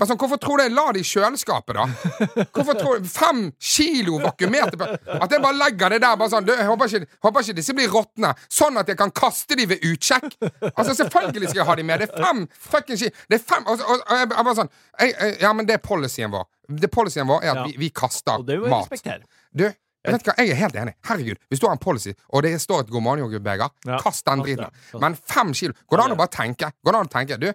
[0.00, 2.44] Bare sånn, Hvorfor tror du jeg la det i kjøleskapet, da?
[2.56, 4.78] Hvorfor tror du Fem kilo vakuumerte
[5.20, 7.74] At jeg bare legger det der bare sånn du, Jeg håper ikke, håper ikke disse
[7.76, 10.38] blir råtne, sånn at jeg kan kaste de ved utsjekk.
[10.72, 12.00] Altså, selvfølgelig skal jeg ha de med.
[12.00, 13.12] Det er fem fucking kilo.
[13.28, 15.76] Det er fem Og, og, og jeg, jeg bare sånn jeg, jeg, Ja, men det
[15.76, 16.48] er policyen vår.
[16.80, 17.68] Det Policyen vår er at Ja.
[17.68, 18.88] vi, vi kaster Og det mat.
[18.88, 19.24] respektere.
[19.52, 20.94] Du, jeg vet hva, jeg er helt enig.
[21.04, 24.40] Herregud, Hvis du har en policy, og det står et God morgen-yoghurtbeger, Ja, kast den
[24.46, 24.70] driten.
[25.02, 26.70] Men fem kilo Går det an å bare tenke?
[26.86, 27.50] Går det an å tenke Du,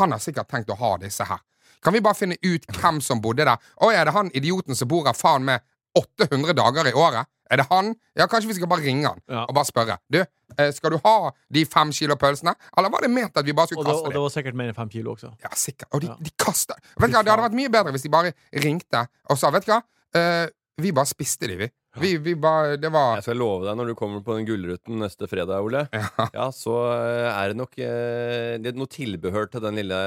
[0.00, 1.38] han har sikkert tenkt å ha disse her.
[1.84, 3.56] Kan vi bare finne ut hvem som bodde der?
[3.82, 5.60] Å, er det han idioten som bor her faen med
[5.98, 7.26] 800 dager i året?
[7.50, 7.94] Er det han?
[8.18, 9.46] Ja, kanskje vi skal bare ringe han Ja.
[9.48, 9.96] og bare spørre.
[10.12, 10.18] Du,
[10.58, 12.52] eh, skal du ha de fem kilo pølsene?
[12.76, 13.94] Eller var det ment at vi bare skulle Og dem?
[13.94, 15.32] kaste og det var sikkert mer enn fem kilo også.
[15.42, 15.88] Ja, sikkert.
[15.94, 16.16] Og de, Ja.
[16.20, 19.38] de kaster Vet du hva, Det hadde vært mye bedre hvis de bare ringte og
[19.38, 19.82] sa Vet du hva,
[20.14, 20.46] uh,
[20.78, 21.70] vi bare spiste de, vi.
[21.96, 25.00] Vi, vi ba, Det var Jeg skal love deg, når du kommer på den Gullruten
[25.00, 26.50] neste fredag, Ole, ja.
[26.54, 30.02] så eh, er det nok eh, det er noe tilbehør til den lille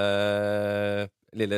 [1.31, 1.57] Lille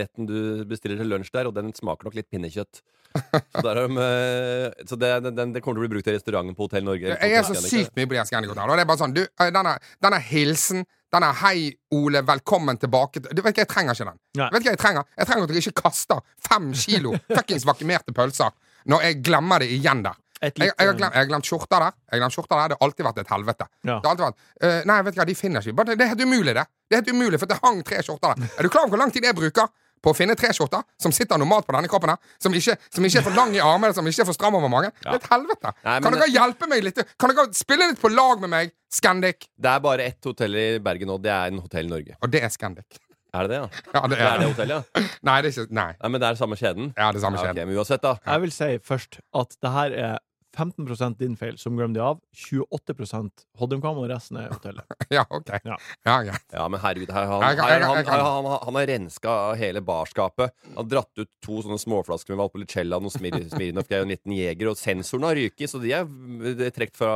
[0.00, 2.80] retten du bestiller til lunsj der, og den smaker nok litt pinnekjøtt.
[3.14, 6.56] Så, der de, eh, så det, den, det kommer til å bli brukt i restauranten
[6.58, 7.12] på Hotell Norge.
[7.14, 8.66] Jeg er så sykt mye på de Scandic Hotel.
[8.66, 13.18] Og det er bare sånn du, eh, denne, denne hilsen denne 'Hei, Ole, velkommen tilbake'
[13.22, 14.18] til- Du vet hva, Jeg trenger ikke den.
[14.38, 14.48] Nei.
[14.52, 18.14] Vet du hva Jeg trenger Jeg trenger at dere ikke kaster fem kilo fuckings vakumerte
[18.14, 18.50] pølser
[18.88, 20.18] når jeg glemmer det igjen der.
[20.40, 21.96] Jeg, jeg, har glemt, jeg har glemt skjorta der.
[22.08, 23.66] Jeg har glemt skjorta der Det har alltid vært et helvete.
[23.84, 23.98] Ja.
[24.00, 26.24] Det har alltid vært uh, Nei, vet du hva, de finner ikke det, er helt
[26.24, 26.64] umulig, det.
[26.88, 28.54] Det er helt umulig, For det hang tre skjorter der.
[28.56, 29.68] Er du klar over hvor lang tid jeg bruker?
[30.00, 33.04] På å finne tre skjorter som sitter normalt på denne kroppen, her som ikke, som
[33.04, 34.94] ikke er for lang i armene, som ikke er for stram over magen.
[34.96, 35.74] Det er et helvete.
[35.84, 37.02] Nei, kan dere hjelpe meg litt?
[37.20, 38.72] Kan dere spille litt på lag med meg?
[38.90, 39.44] Scandic.
[39.60, 41.20] Det er bare ett hotell i Bergen nå.
[41.20, 42.16] Det er en Hotell Norge.
[42.24, 42.96] Og det er Scandic.
[43.32, 43.68] Er det det, ja?
[43.94, 45.02] Ja, det Det er er det hotellet, ja?
[45.22, 45.90] Nei, det er ikke Nei.
[46.02, 46.92] Nei, men det er samme kjeden?
[46.96, 47.68] Ja, det er samme Ja, ok, kjeden.
[47.70, 48.14] men uansett, da.
[48.26, 50.18] Jeg vil si først at det her er
[50.56, 52.18] 15% din feil, som glemte de av.
[52.34, 54.86] 28% Hodderkvam, og resten er hotellet.
[55.14, 55.48] Ja, OK.
[55.66, 55.76] Ja.
[56.06, 56.34] Ja, ja.
[56.52, 60.54] Ja, men herregud, her, han, her, han, her, han, han, har renska hele barskapet.
[60.68, 64.14] Han har dratt ut to sånne småflasker med Valpolicella og noe Smir- Smirnoff og en
[64.14, 66.06] liten Jeger, og sensoren har ryket, så de er,
[66.46, 67.14] det er trukket fra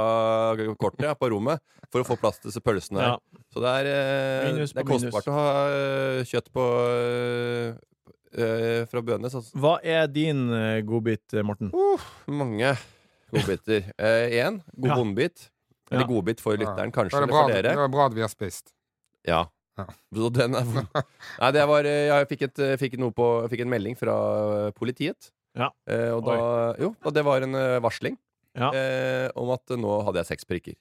[0.80, 3.14] kortet ja, på rommet for å få plass til disse pølsene her.
[3.14, 3.42] Ja.
[3.54, 5.30] Så det er, eh, det er kostbart minus.
[5.30, 7.68] å ha eh, kjøtt på eh,
[8.34, 9.36] eh, fra Bønes.
[9.38, 9.54] Altså.
[9.62, 11.70] Hva er din eh, godbit, Morten?
[11.70, 12.34] Morten?
[12.42, 12.74] Mange
[13.34, 13.90] godbiter.
[13.98, 14.96] Én god Ja.
[15.00, 15.50] vondbit.
[15.90, 16.08] Eller Ja.
[16.08, 17.16] godbit for lytteren, Da kanskje.
[17.18, 17.62] er det Eller for dere.
[17.62, 18.72] det er bra at vi har spist.
[19.26, 19.42] Ja.
[19.76, 19.86] Ja.
[20.30, 20.64] Den er
[21.40, 24.14] Nei, det var eh, Jeg fikk, et, eh, fikk, noe på, fikk en melding fra
[24.68, 25.30] eh, politiet.
[25.58, 25.70] Ja.
[25.86, 26.36] Eh, og da
[26.78, 28.16] Jo, og det var en eh, varsling
[28.54, 28.70] Ja.
[28.70, 30.74] eh, om at nå hadde jeg seks prikker.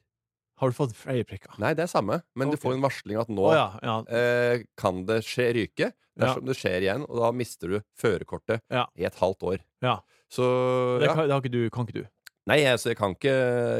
[0.61, 1.57] Har du fått flere prikker?
[1.57, 2.55] Nei, det er samme, men okay.
[2.55, 3.79] du får en varsling at nå oh, ja.
[3.81, 3.95] ja.
[4.13, 8.85] eh, kan det skje ryke dersom det skjer igjen, og da mister du førerkortet Ja.
[8.95, 9.57] i et halvt år.
[9.81, 9.97] Ja.
[10.29, 12.07] Så Det, kan, det har ikke du, kan ikke du.
[12.45, 13.33] Nei, altså, jeg kan ikke,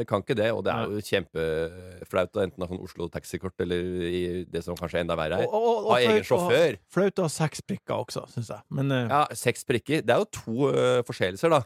[0.08, 3.82] kan ikke det, og det er jo kjempeflaut å enten ha sånn Oslo taxikort eller
[4.08, 5.48] i det som kanskje er enda verre her.
[5.50, 6.78] Og- og- og Ha egen sjåfør.
[6.88, 8.62] Flaut å ha seks prikker også, syns jeg.
[8.70, 9.02] Men uh...
[9.10, 10.00] Ja, seks prikker.
[10.00, 11.60] Det er jo to uh, forseelser, da.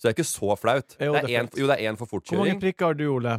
[0.00, 0.96] Så det er ikke så flaut.
[0.98, 1.30] Jo, det
[1.78, 3.36] er én for hvor mange prikker har du, Ole?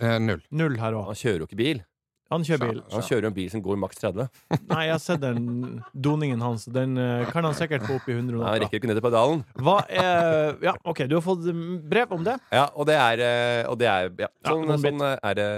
[0.00, 0.40] Eh, null.
[0.50, 1.04] Null her òg.
[1.12, 1.84] Han kjører jo ikke bil.
[2.32, 2.80] Han kjører bil.
[2.94, 4.26] Han kjører en bil som går maks 30.
[4.72, 5.44] Nei, jeg har sett den
[5.92, 6.64] doningen hans.
[6.72, 9.44] Den eh, kan han sikkert få opp i 100 Han rekker ikke ned til pedalen.
[9.60, 12.38] Hva er Ja, OK, du har fått mm, brev om det?
[12.54, 14.88] Ja, og det er, eh, og det er ja, sånn, vondbit.
[14.88, 15.48] sånn eh, er det.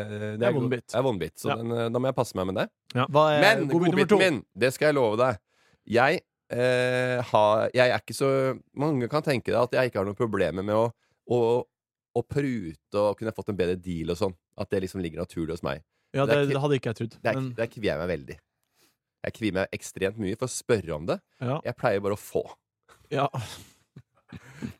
[0.42, 0.86] Det er go- vondbit.
[0.90, 1.34] Det er vondbit.
[1.40, 1.56] Så Ja.
[1.62, 2.68] den, eh, da må jeg passe meg med det.
[3.08, 4.16] Hva er Men godbit nummer to?
[4.18, 5.38] godbiten min, det skal jeg love deg.
[5.94, 8.28] Jeg, eh, har, jeg er ikke så
[8.76, 10.84] Mange kan tenke deg at jeg ikke har noen problemer med å,
[11.30, 11.40] å,
[12.14, 14.34] å prute og kunne fått en bedre deal og sånn.
[14.56, 15.82] At det liksom ligger naturlig hos meg.
[16.14, 17.16] Ja, det det, hadde ikke jeg trodd.
[17.20, 18.36] Det, Men det kvier jeg meg veldig.
[19.24, 21.18] Jeg kvier meg ekstremt mye for å spørre om det.
[21.40, 22.44] ja, Jeg pleier bare å få.
[23.10, 23.28] ja.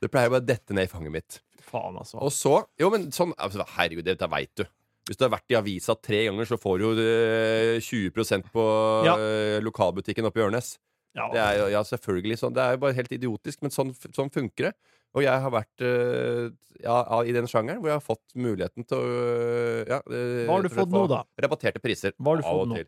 [0.01, 1.37] Det pleier bare å dette ned i fanget mitt.
[1.65, 2.19] Faen, altså.
[2.25, 4.65] Og så Jo, men sånn altså, Herregud, dette veit du.
[5.05, 8.65] Hvis du har vært i avisa tre ganger, så får du eh, 20% på
[9.05, 9.15] Ja.
[9.21, 10.79] eh, lokalbutikken oppe i Ørnes.
[11.15, 11.29] Ja.
[11.31, 12.55] Det er jo ja, selvfølgelig sånn.
[12.57, 14.75] Det er jo bare helt idiotisk, men sånn, sånn funker det.
[15.15, 16.49] Og jeg har vært eh,
[16.83, 20.57] ja, i den sjangeren hvor jeg har fått muligheten til å øh, ja, eh, Hva
[20.57, 21.21] har du fått nå, da?
[21.45, 22.17] Rabatterte priser.
[22.19, 22.81] Hva har du fått nå?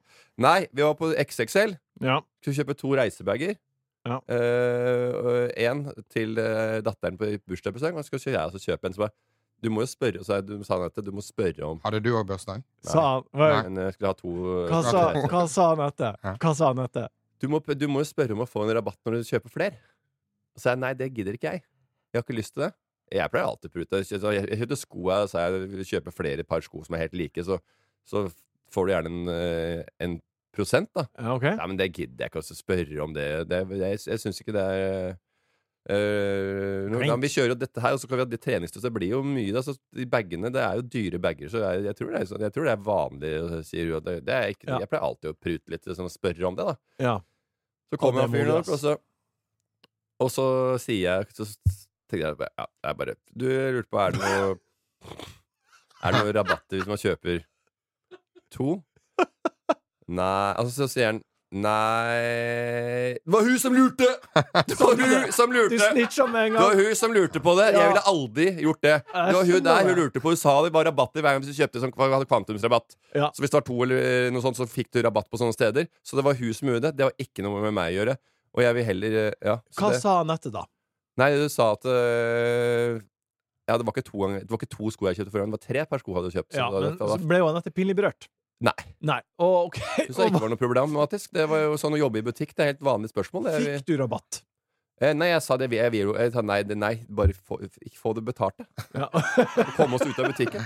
[0.42, 1.76] Nei, vi var på XXL.
[2.02, 2.18] Ja.
[2.42, 3.54] Skulle kjøpe to reisebager.
[4.06, 4.20] Ja.
[5.58, 5.80] Én
[6.14, 8.94] til uh, datteren på bursdagspresang, og så skal jeg også kjøpe en.
[8.94, 9.16] Så bare,
[9.64, 12.12] du må jo spørre, så jeg, du sa Anette, du må spørre om Hadde du
[12.12, 12.62] òg bursdag?
[12.86, 14.34] Sa han jeg skulle ha to
[14.68, 16.20] hva, sa, hva sa han etter?
[16.38, 17.08] Hva sa han etter?
[17.40, 19.80] du må, du må jo spørre om å få en rabatt når du kjøper flere.
[20.56, 21.64] Og så sa jeg nei, det gidder ikke jeg.
[22.12, 22.72] Jeg har ikke lyst til det.
[23.12, 24.00] Jeg pleier alltid å prute.
[24.04, 27.14] Så Jeg kjøper sko og sa jeg vil kjøpe flere par sko som er helt
[27.14, 27.58] like, så,
[28.06, 28.24] så
[28.74, 30.16] får du gjerne en, eh, en
[30.56, 31.04] prosent, da.
[31.20, 31.44] Ja, OK?
[31.44, 33.28] Nei, men det gidder jeg ikke å spørre om det.
[33.48, 35.16] det jeg jeg syns ikke det er
[35.86, 37.12] Uh, nå- Klink.
[37.12, 38.82] ja, Vi kjører jo dette her, og så kan vi ha det treningstøyet.
[38.82, 39.52] Det blir jo mye.
[39.54, 42.24] Da, så de bagene, Det er jo dyre bager, så jeg, jeg, tror, det er,
[42.26, 43.30] sånn- jeg tror det er vanlig.
[43.68, 44.02] Sier hun.
[44.02, 44.78] det, det er ikke, Ja.
[44.82, 46.66] Jeg pleier alltid å prute litt sånn, og spørre om det.
[46.66, 47.20] da Ja.
[47.94, 48.96] Så kommer han fyren opp, og så,
[50.18, 50.46] og så
[50.82, 51.46] sier jeg Så
[52.10, 54.56] tenker jeg ja, jeg bare Du jeg lurte på, er det noe
[56.02, 57.40] Er det noe rabatter hvis man kjøper
[58.54, 58.76] to?
[60.06, 61.24] Nei Altså, så sier han
[61.56, 64.06] Nei Det var hun som lurte!
[64.66, 65.78] Det var hun som Du lurte!
[65.78, 67.68] snitcha med en Det var hun som lurte på det.
[67.76, 68.96] Jeg ville aldri gjort det.
[69.06, 70.32] Det var hun der hun lurte på.
[70.34, 72.96] Hun sa det var rabatter hver gang hvis du kjøpte sånn, hadde kvantumsrabatt.
[73.14, 73.30] Ja.
[73.34, 75.86] Så hvis det var to eller noe sånt, så fikk du rabatt på sånne steder.
[76.04, 76.96] Så det var hun som gjorde det.
[76.98, 78.16] Det var ikke noe med meg å gjøre.
[78.56, 79.56] Og jeg vil heller eh, Ja.
[79.78, 80.66] Hva det, sa han etter, da?
[81.20, 83.00] Nei, du sa at øh,
[83.66, 85.58] Ja, det var, ikke to, ganger- det var ikke to sko jeg kjøpte forhånd, det
[85.58, 86.50] var tre par sko jeg du kjøpt.
[86.54, 88.28] Så Ja, det, men så ble jo han etter pinlig berørt.
[88.64, 88.72] Nei.
[89.04, 89.20] Nei.
[89.42, 90.06] Oh, okay.
[90.08, 91.32] du sa ikke det var noe problematisk.
[91.36, 92.54] Det var jo sånn å jobbe i butikk.
[92.56, 93.48] Det er helt vanlig spørsmål.
[93.50, 94.38] Det, Fikk du rabatt?
[95.02, 95.68] eh, nei, jeg sa det.
[95.74, 98.62] Jeg, jeg, jeg, jeg nei, nei, bare få, ikke få det betalt.
[98.96, 99.10] Ja.
[99.76, 100.64] komme oss ut av butikken.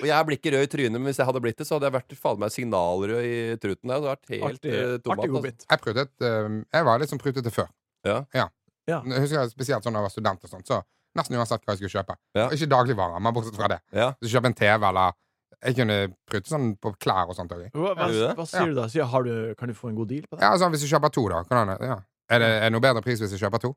[0.00, 1.90] Og jeg blir ikke rød i trynet, men hvis jeg hadde blitt det, så hadde
[1.90, 3.86] jeg vært faen meg signalrød i truten.
[3.86, 5.70] Det hadde vært helt Artig, eh, tomat, artig altså.
[5.70, 7.70] Jeg prutet eh, Jeg var litt sånn prutete før.
[8.08, 8.18] Ja.
[8.34, 8.48] Ja.
[8.90, 10.80] Jeg husker jeg spesielt sånn da jeg var student og sånt, så
[11.18, 12.16] nesten uansett hva jeg skulle kjøpe.
[12.38, 12.46] Ja.
[12.54, 13.82] Ikke dagligvarer, men bortsett fra det.
[13.94, 14.12] Ja.
[14.18, 15.18] Hvis du kjøper en TV eller
[15.62, 17.68] Jeg kunne prute sånn på klær og sånt òg.
[17.70, 18.32] Hva, hva, det?
[18.34, 18.88] hva sier du da?
[18.90, 20.42] Sier, har du, kan du få en god deal på det?
[20.42, 21.44] Ja, altså, hvis du kjøper to, da.
[21.46, 22.00] Kan du, ja.
[22.32, 23.70] Er det er det noe bedre pris hvis du kjøper to?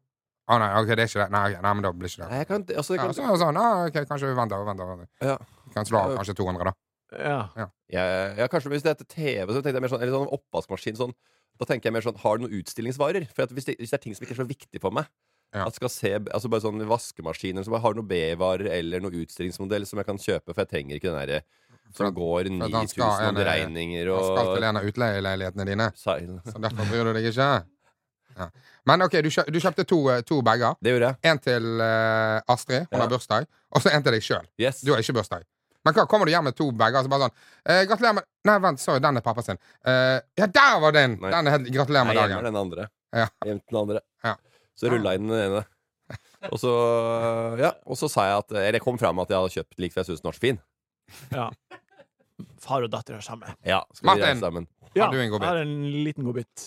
[0.46, 1.28] Å nei, ok, det er ikke det.
[1.36, 2.32] Nei, okay, nei men da blir ikke det.
[2.32, 3.12] Nei, kan, altså, kan...
[3.12, 4.90] Ja, kan, så, sånn, ah, ok, kanskje vi venter og venter.
[4.96, 5.30] venter.
[5.30, 5.38] Ja.
[5.76, 6.76] Kan slå av kanskje 200, da.
[7.16, 7.38] Ja.
[7.62, 7.70] ja.
[8.42, 10.98] ja, kanskje hvis det heter TV, så tenkte jeg mer sånn Eller sånn oppvaskmaskin.
[11.00, 11.14] Sånn,
[11.60, 13.28] da tenker jeg mer sånn Har du noen utstillingsvarer?
[13.36, 15.08] For at hvis, det, hvis det er ting som ikke er så viktig for meg
[15.56, 15.68] Ja.
[15.70, 19.22] At skal se, altså bare sånn vaskemaskiner Så bare har du noen B-varer eller noen
[19.22, 21.40] utstillingsmodell som jeg kan kjøpe, for jeg trenger ikke den derre
[21.96, 24.82] For som går for at han skal 9000 regninger og eh, Han skal til en
[24.82, 26.34] av utleieleilighetene dine, seil.
[26.50, 27.50] så derfor bryr du deg ikke.
[28.36, 28.50] Ja.
[28.90, 30.76] Men OK, du, kjøp, du kjøpte to, eh, to bager.
[30.84, 31.20] Det gjorde jeg.
[31.32, 33.06] En til uh, Astrid, hun Ja.
[33.06, 34.50] har bursdag, og så en til deg sjøl.
[34.60, 34.82] Yes.
[34.84, 35.46] Du har ikke bursdag.
[35.86, 37.36] Men hva, kommer du hjem med to bager og så bare sånn
[37.70, 39.58] eh, 'Gratulerer med Nei, vent, sorry, den er pappa sin.
[39.86, 41.16] Eh, ja, der var din!
[41.22, 41.32] Nei.
[41.34, 42.54] Den er helt, gratulerer med Jeg gjemmer dagen.
[42.54, 42.88] den andre.
[43.16, 43.28] Ja.
[43.46, 44.02] Jeg den andre.
[44.26, 44.36] Ja.
[44.78, 45.64] Så rulla jeg inn den ene.
[46.54, 46.72] Og så,
[47.58, 49.80] ja, og så sa jeg at Eller jeg kom fram med at jeg hadde kjøpt
[49.82, 50.60] like før jeg syntes den var så fin.
[51.34, 51.48] ja.
[52.62, 53.50] Far og datter er sammen.
[53.66, 54.26] Ja, skal vi Martin!
[54.28, 54.68] reise sammen.
[54.96, 55.46] Ja, har du en godbit?
[55.48, 56.66] jeg har en liten godbit.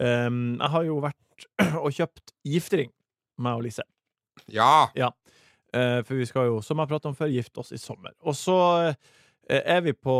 [0.00, 1.46] Um, jeg har jo vært
[1.84, 2.90] og kjøpt giftering,
[3.38, 3.84] meg og Lise.
[4.50, 4.88] Ja!
[4.96, 5.10] Eh,
[6.06, 8.14] for vi skal jo, som jeg pratet om før, gifte oss i sommer.
[8.22, 8.58] Og så
[8.92, 10.16] eh, er vi på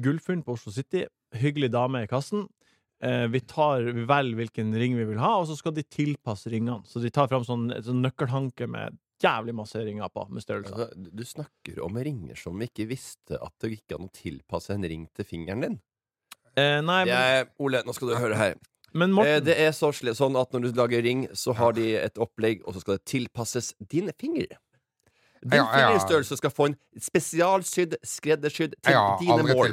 [0.00, 1.06] Gullfunn på Oslo City.
[1.34, 2.46] hyggelig dame i kassen.
[3.04, 6.84] Eh, vi tar, vel hvilken ring vi vil ha, og så skal de tilpasse ringene.
[6.88, 10.86] Så de tar fram sånn, sånn nøkkelhanke med jævlig masse ringer på, med størrelser.
[10.86, 14.74] Altså, du snakker om ringer som vi ikke visste at det gikk an å tilpasse
[14.74, 15.76] en ring til fingeren din.
[16.54, 18.56] Eh, nei, men, Jeg, Ole, nå skal du høre her.
[18.94, 22.18] men Eh, det er så sånn at når du lager ring, så har de et
[22.18, 24.54] opplegg, og så skal det tilpasses din finger.
[25.44, 25.88] Din Ja, ja.
[25.92, 29.66] fingerstørrelse skal få en spesialsydd, skreddersydd til dine mål.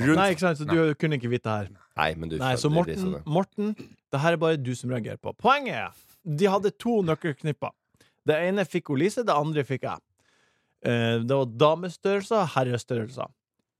[0.00, 0.16] sånn.
[0.18, 1.68] Nei, ikke sant, så du kunne ikke vite det her.
[2.00, 3.20] Nei, men du Nei, så Morten, det.
[3.26, 3.74] Morten,
[4.10, 5.32] det her er bare du som reagerer på.
[5.38, 5.92] Poenget er,
[6.26, 7.70] de hadde to nøkkelknipper.
[8.26, 10.02] Det ene fikk hun Lise, det andre fikk jeg.
[10.82, 13.30] Eh, det var damestørrelser og herrestørrelser.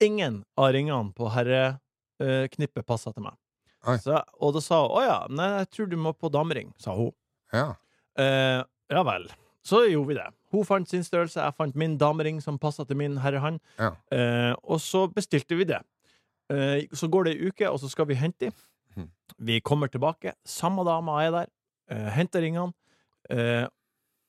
[0.01, 3.37] Ingen av ringene på herreknippet passa til meg.
[4.05, 6.95] Så, og da sa hun å ja, nei, jeg tror du må på damering, sa
[6.95, 7.11] hun.
[7.53, 7.75] Ja.
[8.21, 8.61] Eh,
[8.93, 9.27] ja vel.
[9.65, 10.27] Så gjorde vi det.
[10.53, 13.61] Hun fant sin størrelse, jeg fant min damering som passa til min herrehånd.
[13.79, 13.91] Ja.
[14.13, 15.81] Eh, og så bestilte vi det.
[16.51, 18.53] Eh, så går det ei uke, og så skal vi hente dem.
[18.97, 19.11] Mhm.
[19.39, 20.33] Vi kommer tilbake.
[20.47, 21.47] Samme dama er der.
[21.91, 22.73] Eh, henter ringene.
[23.31, 23.67] Eh,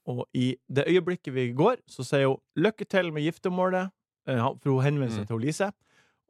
[0.07, 3.89] og i det øyeblikket vi går, så sier hun 'lykke til med giftermålet',
[4.27, 5.27] eh, for hun henvender seg Mm.
[5.27, 5.71] til Lise.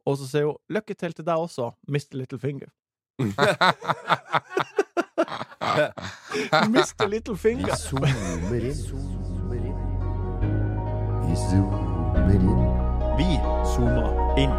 [0.06, 2.14] Og så sier hun 'lykke til til deg også, Mr.
[2.14, 2.70] Little Finger'.
[6.74, 7.08] Mr.
[7.08, 7.66] Little Finger.
[7.66, 9.76] Vi zoomer inn.
[11.28, 12.48] Vi zoomer inn.
[13.18, 13.28] Vi
[13.74, 14.54] zoomer inn.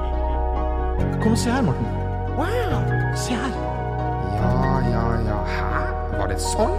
[1.22, 1.86] Kom og se her, Morten.
[2.38, 3.16] Wow!
[3.16, 3.54] Se her.
[4.40, 5.38] ja, ja, ja.
[5.46, 6.18] Hæ?
[6.18, 6.74] Var det sånn?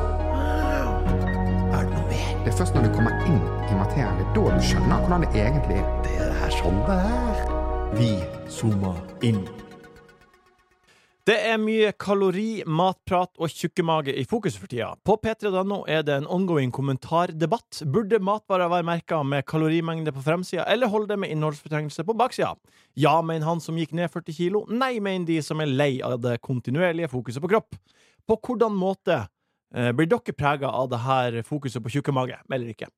[1.74, 2.30] Er det noe mer?
[2.44, 5.26] Det er først når du kommer inn i materien, det er da du skjønner hvordan
[5.26, 5.92] det egentlig er.
[6.06, 6.16] Det
[6.46, 7.44] er sånn det er.
[7.98, 8.10] Vi
[8.50, 9.42] zoomer inn.
[11.24, 14.90] Det er mye kalori, matprat og tjukkemage i fokus for tida.
[15.08, 17.78] På p3.no er det en ongoing kommentardebatt.
[17.88, 22.50] Burde matvarer være merka med kalorimengde på fremsida, eller holde det med innholdsfortegnelse på baksida?
[23.00, 24.62] Ja, mener han som gikk ned 40 kilo.
[24.68, 27.80] Nei, mener de som er lei av det kontinuerlige fokuset på kropp.
[28.28, 32.92] På hvordan måte eh, blir dere prega av det her fokuset på tjukkemage, eller ikke?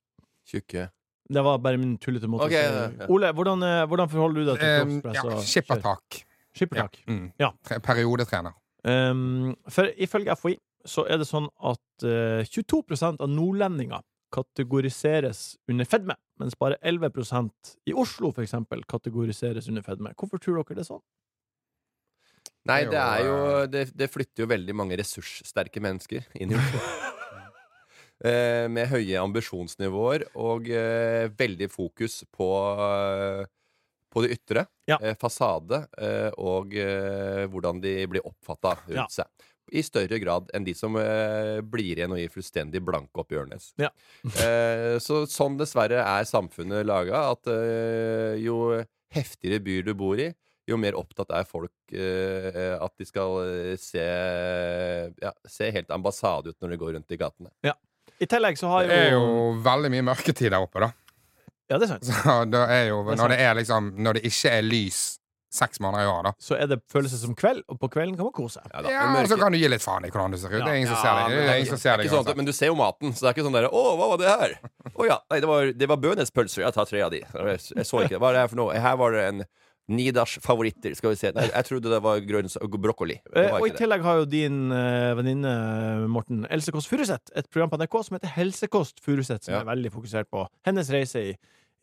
[0.51, 0.89] Tjukke.
[1.31, 3.07] Det var bare min tullete måte Okay, å si ja, ja.
[3.07, 5.23] Ole, hvordan, eh, hvordan forholder du deg til Um, kroppspress?
[5.23, 6.25] ja, og skippertak.
[6.57, 6.99] Skippertak.
[7.05, 7.13] Ja.
[7.13, 7.27] Mm.
[7.41, 7.51] Ja.
[7.67, 8.55] Tre- Periodetrener.
[8.87, 15.87] Um, for ifølge FHI så er det sånn at uh, 22% av nordlendinger kategoriseres under
[15.87, 20.11] fedme, mens bare 11% i Oslo for eksempel kategoriseres under fedme.
[20.19, 21.03] Hvorfor tror dere det er sånn?
[22.67, 26.59] Nei, Det er jo, jo det, det flytter jo veldig mange ressurssterke mennesker inn i
[26.59, 26.81] Oslo.
[28.25, 32.47] Eh, med høye ambisjonsnivåer og uh, veldig fokus på,
[32.81, 33.43] eh,
[34.13, 34.65] på det ytre.
[34.87, 34.97] Ja.
[35.01, 39.07] Eh, fasade eh, og eh, hvordan de blir oppfatta rundt Ja.
[39.21, 39.27] seg.
[39.75, 43.73] I større grad enn de som eh, blir igjen og gir fullstendig blanke opp Ørnes.
[43.81, 43.89] Ja.
[44.43, 48.77] eh, så sånn dessverre er samfunnet laga, at eh, jo
[49.11, 50.29] heftigere byer du bor i,
[50.67, 53.37] jo mer opptatt er folk eh, at de skal
[53.79, 54.03] se,
[55.23, 57.51] ja, se helt ambassade ut når de går rundt i gatene.
[58.19, 60.89] I tillegg så har Det er jo jo veldig mye mørketid der oppe, da.
[61.67, 62.07] Ja, det er sant.
[62.07, 65.05] Så da er jo, Det er når det er liksom Når det ikke er lys
[65.57, 66.31] seks måneder i år, da.
[66.43, 68.67] Så er det følelse som kveld, og på kvelden kan man kose seg.
[68.73, 70.59] Ja, da, og så kan du gi litt faen i hvordan du ser ut.
[70.59, 71.35] Det er ingen som ser deg.
[71.37, 72.39] Det er ingen som ser er deg ikke sånn at, uansett.
[72.41, 74.33] men du ser jo maten, så det er ikke sånn der Å, hva var det
[74.33, 74.55] her?
[74.99, 76.65] Å ja, nei, det var, det var bønespølser.
[76.65, 77.21] Jeg tar tre av de.
[77.23, 78.19] Jeg, jeg så ikke.
[78.19, 78.75] Hva er det her for noe?
[78.87, 79.45] Her var det en
[79.87, 80.91] Nidars favoritter.
[80.99, 81.31] Skal vi se.
[81.35, 83.19] Nei, jeg trodde det var grønns brokkoli.
[83.23, 85.53] Det Eh, og i tillegg har jo din uh, venninne
[86.11, 89.61] Morten Else Kåss Furuseth et program på NRK som heter Helsekost Furuseth, som Ja.
[89.61, 91.37] er veldig fokusert på hennes reise i,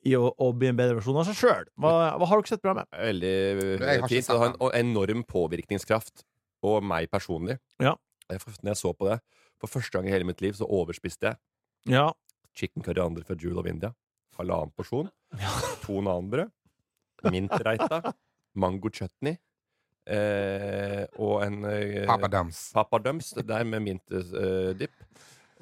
[0.05, 1.65] i å, å bli en bedre versjon av seg sjøl.
[1.81, 2.89] Hva, hva har dere sett programmet?
[2.93, 4.29] Veldig eh, ikke fint.
[4.29, 6.27] Det har en og enorm påvirkningskraft.
[6.65, 7.59] Og meg personlig.
[7.81, 7.95] Ja.
[8.33, 9.19] Jeg, når jeg så på det,
[9.61, 11.37] for første gang i hele mitt liv, så overspiste jeg
[11.93, 12.07] Ja.
[12.57, 13.91] chicken coriander fra Jewel of India.
[14.39, 15.11] Halvannen porsjon.
[15.41, 15.51] Ja.
[15.85, 16.49] To nanbrød.
[17.31, 18.15] Mintreita.
[18.55, 19.37] Mango chutney.
[20.07, 22.59] Eh, og en eh, Papadums.
[22.77, 23.31] Papadums.
[23.39, 24.93] Det der med mint-dipp.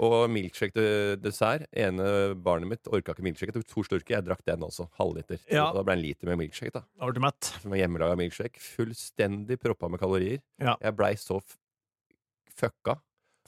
[0.03, 1.67] og milkshake til dessert.
[1.79, 3.53] Ene barnet mitt orka ikke milkshake.
[3.53, 4.17] Jeg tok to slurker.
[4.17, 4.89] Jeg drakk den også.
[4.99, 5.39] Halvliter.
[5.53, 5.69] Ja.
[5.77, 6.73] Da ble det en liter med milkshake.
[6.75, 7.53] da Da ble du mett.
[7.63, 8.59] Som hjemmelaga milkshake.
[8.59, 10.41] Fullstendig proppa med kalorier.
[10.59, 10.75] Ja.
[10.83, 11.57] Jeg blei så f
[12.59, 12.99] fucka.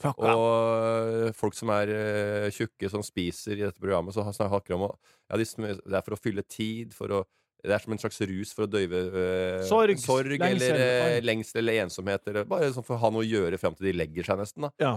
[0.01, 0.33] Fuck, ja.
[0.35, 4.97] Og folk som er uh, tjukke, som spiser i dette programmet, så snakker om å-
[5.31, 7.21] ja, de, Det er for å fylle tid, for å
[7.65, 11.25] det er som en slags rus for å døyve øh, Sorg, sorg lengsel, eller øh,
[11.25, 12.23] lengsel eller ensomhet.
[12.31, 14.67] Eller bare sånn for å ha noe å gjøre fram til de legger seg, nesten.
[14.67, 14.95] da Ja.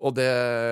[0.00, 0.24] Og, det,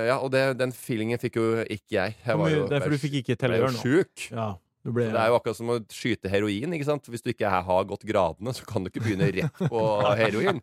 [0.08, 2.14] ja, og det, den feelingen fikk jo ikke jeg.
[2.24, 3.68] jeg var jo, det er for du fikk ikke til nå.
[3.76, 4.22] sjuk.
[4.32, 4.46] Ja,
[4.86, 6.72] du ble, det er jo akkurat som å skyte heroin.
[6.72, 7.10] ikke sant?
[7.12, 9.82] Hvis du ikke har gått gradene, så kan du ikke begynne rett på
[10.22, 10.62] heroin.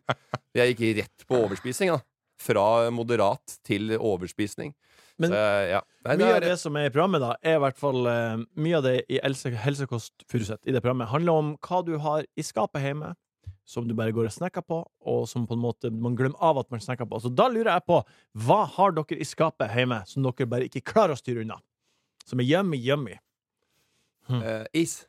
[0.56, 1.94] Jeg gikk rett på overspising.
[1.94, 2.00] da
[2.42, 4.74] Fra moderat til overspisning.
[5.18, 5.78] Men så, ja.
[6.04, 8.04] Nei, det Mye er- av det som er i programmet, da, er i hvert fall
[8.06, 11.94] uh, Mye av det i Else, Helsekost Furuset i det programmet handler om hva du
[12.04, 13.14] har i skapet hjemme,
[13.66, 16.60] som du bare går og snakker på, og som på en måte man glemmer av
[16.60, 17.18] at man snakker på.
[17.24, 18.02] Så da lurer jeg på,
[18.44, 21.56] hva har dere i skapet hjemme som dere bare ikke klarer å styre unna?
[22.26, 23.16] Som er yummy, yummy.
[24.28, 25.06] Eh, is.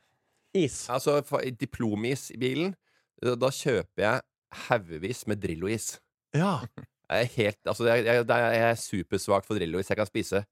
[0.54, 0.86] Is.
[0.90, 1.20] Altså
[1.58, 2.74] diplomis i bilen.
[3.20, 4.22] Da kjøper jeg
[4.68, 5.98] haugevis med Drillo-is.
[6.34, 6.60] Ja.
[7.08, 9.88] Jeg er helt Altså, jeg, jeg, jeg er supersvak for Drillo-is.
[9.90, 10.42] Jeg kan spise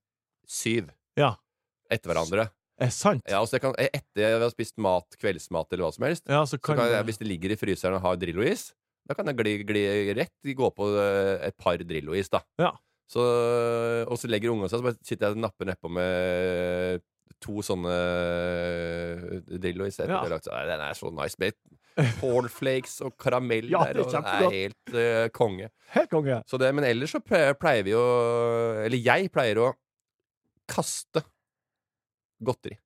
[0.49, 0.89] syv
[1.19, 1.35] Ja.
[1.91, 2.49] etter hverandre.
[2.81, 3.23] Er sant?
[3.29, 6.43] Ja, altså jeg kan, etter jeg har spist mat, kveldsmat eller hva som helst, Ja,
[6.45, 8.67] så så kan kan jeg, hvis det ligger i fryseren og har Drillo-is,
[9.09, 9.85] da kan jeg gli, gli
[10.19, 12.43] rett gå på eh, et par Drillo-is, da.
[12.61, 12.75] Ja.
[13.09, 13.23] Så,
[14.11, 17.05] og så legger ungene seg, så bare sitter jeg og napper nedpå med
[17.41, 20.01] to sånne eh, Drillo-is.
[20.05, 20.21] Ja.
[20.29, 21.57] Den er så nice med
[22.21, 25.71] cornflakes og karamell Ja, der, er og det er helt uh, konge.
[25.95, 26.41] Helt konge.
[26.49, 28.05] Så det, men ellers så pleier, vi å
[28.85, 29.71] Eller jeg pleier å
[30.69, 31.23] kaste
[32.43, 32.77] godteri.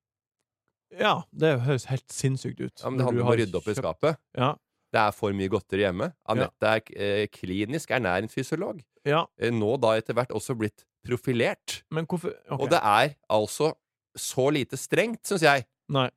[0.99, 2.75] Ja, det høres helt sinnssykt ut.
[2.83, 4.19] Ja, men det handler om å rydde opp i skapet.
[4.37, 4.53] Ja.
[4.91, 6.09] Det er for mye godteri hjemme.
[6.29, 8.81] Anette er eh, klinisk ernæringsfysiolog.
[9.07, 11.81] ja, Eh, Nå da etter hvert også blitt profilert.
[11.89, 12.59] men hvorfor ok.
[12.59, 13.71] Og det er altså
[14.15, 15.65] så lite strengt, syns jeg.
[15.89, 16.09] Nei.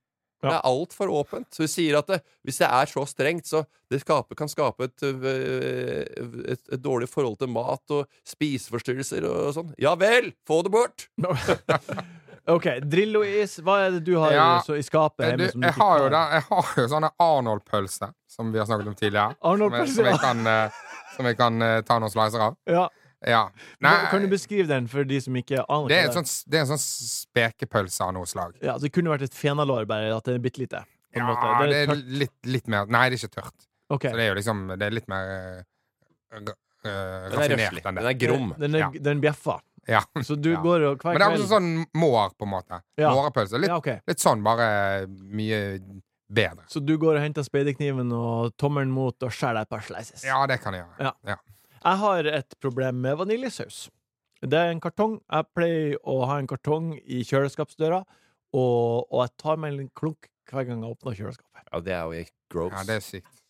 [0.44, 0.50] Ja.
[0.50, 1.48] Det er altfor åpent.
[1.54, 4.90] Så vi sier at det, hvis det er så strengt, så det skape, kan skape
[4.90, 6.02] et, øh,
[6.52, 9.72] et, et dårlig forhold til mat og spiseforstyrrelser og sånn.
[9.80, 10.35] Ja vel!
[10.48, 11.09] Få det bort!
[12.46, 15.62] OK, Drillo-is, hva er det du har Ja, så i skapet Eh, hjemme Du, som
[15.62, 18.98] du jeg har jo, da, jeg har jo sånne Arnold-pølse, som vi har snakket om
[18.98, 19.38] tidligere.
[19.40, 20.83] Som, jeg, som, jeg kan, eh,
[21.16, 22.59] som jeg kan eh, ta noen slicer av.
[22.68, 22.85] Ja.
[23.26, 23.48] Ja.
[23.80, 26.58] Nei, Kan du beskrive den for de som ikke aner det er, en sånn, det
[26.58, 28.58] er en sånn spekepølse av noe slag.
[28.62, 30.82] Ja, Det kunne vært et fenalår, bare at det er bitte lite.
[31.14, 31.68] på en Ja, måte.
[31.70, 32.04] det er tørt.
[32.22, 33.66] litt, litt mer Nei, det er ikke tørt.
[33.90, 34.10] Okay.
[34.10, 35.64] Så det er jo liksom Det er litt mer
[36.34, 36.40] uh,
[36.84, 38.02] er raffinert enn det.
[38.02, 38.54] Den er grom.
[38.58, 38.90] Den, er, Ja.
[39.00, 39.60] den bjeffer.
[39.88, 40.02] Ja.
[40.22, 40.60] Så du Ja.
[40.60, 42.82] går og hver kveld Men det er også sånn mår, på en måte.
[42.98, 43.10] Ja.
[43.14, 43.58] Mårepølse.
[43.60, 44.00] Litt, ja, ok.
[44.08, 45.78] litt sånn, bare mye
[46.34, 46.64] bedre.
[46.68, 50.24] Så du går og henter speiderkniven og tommelen mot og skjærer deg et par slices?
[50.24, 51.12] Ja, det kan jeg gjøre.
[51.24, 51.37] Ja.
[51.84, 53.88] Jeg har et problem med vaniljesaus.
[54.44, 55.18] Det er en kartong.
[55.32, 58.02] Jeg pleier å ha en kartong i kjøleskapsdøra,
[58.54, 61.68] og, og jeg tar meg en klunk hver gang jeg åpner kjøleskapet.
[61.72, 62.72] Ja, det er jo gross.
[62.76, 63.40] Ja, det er sykt.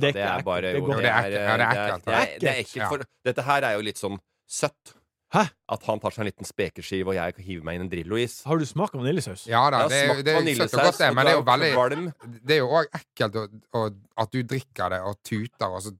[0.00, 0.90] Det er er bare ekkelt.
[0.90, 1.34] Er jo- det er ekkelt.
[1.34, 2.04] Ja, det er ekkelt.
[2.06, 2.88] Det er, det er ekkelt Ja.
[2.92, 4.94] for Dette her er jo litt sånn søtt.
[5.34, 5.44] Hæ?
[5.70, 8.40] At han tar seg en liten spekeskive, og jeg hiver meg inn en Drillo-is.
[8.50, 9.46] Har du smakt vaniljesaus?
[9.46, 11.38] Ja da, det, det, er- det er søtt og godt, det, men det er er
[11.38, 12.14] jo veldig.
[12.46, 13.44] Det er jo òg ekkelt å,
[13.78, 13.82] å,
[14.24, 15.92] at du drikker det og tuter, og så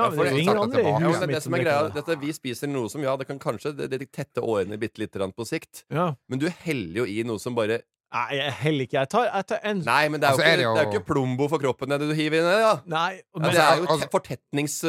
[0.00, 0.92] Ja, men det er tatt andre i.
[1.04, 1.94] Huset mitt det som er greia, det.
[2.00, 5.12] dette, Vi spiser noe som ja, det kan kanskje det, det tette årene bitte litt
[5.12, 6.14] grann på sikt, Ja.
[6.28, 7.80] men du heller jo i noe som bare
[8.12, 8.96] Nei, jeg heller ikke.
[8.98, 10.74] Jeg tar, jeg tar en Nei, men det er jo, Altså, ikke, er det jo-
[10.74, 12.72] det er jo ikke plombo for kroppen det du hiver inn i det, da.
[12.90, 14.10] Nei, Ja, men det er jo altså- te-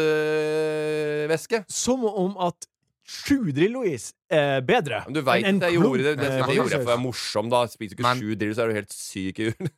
[0.02, 1.63] fortetningsvæske.
[1.69, 2.65] som om at
[3.06, 6.56] sju Drillo-is er bedre Men du veit enn en jeg gjorde det, klump det, det
[6.56, 7.62] gjorde jeg for å være morsom, da.
[7.67, 9.69] Spiser du ikke Men- sju drill, så er du helt syk i huet.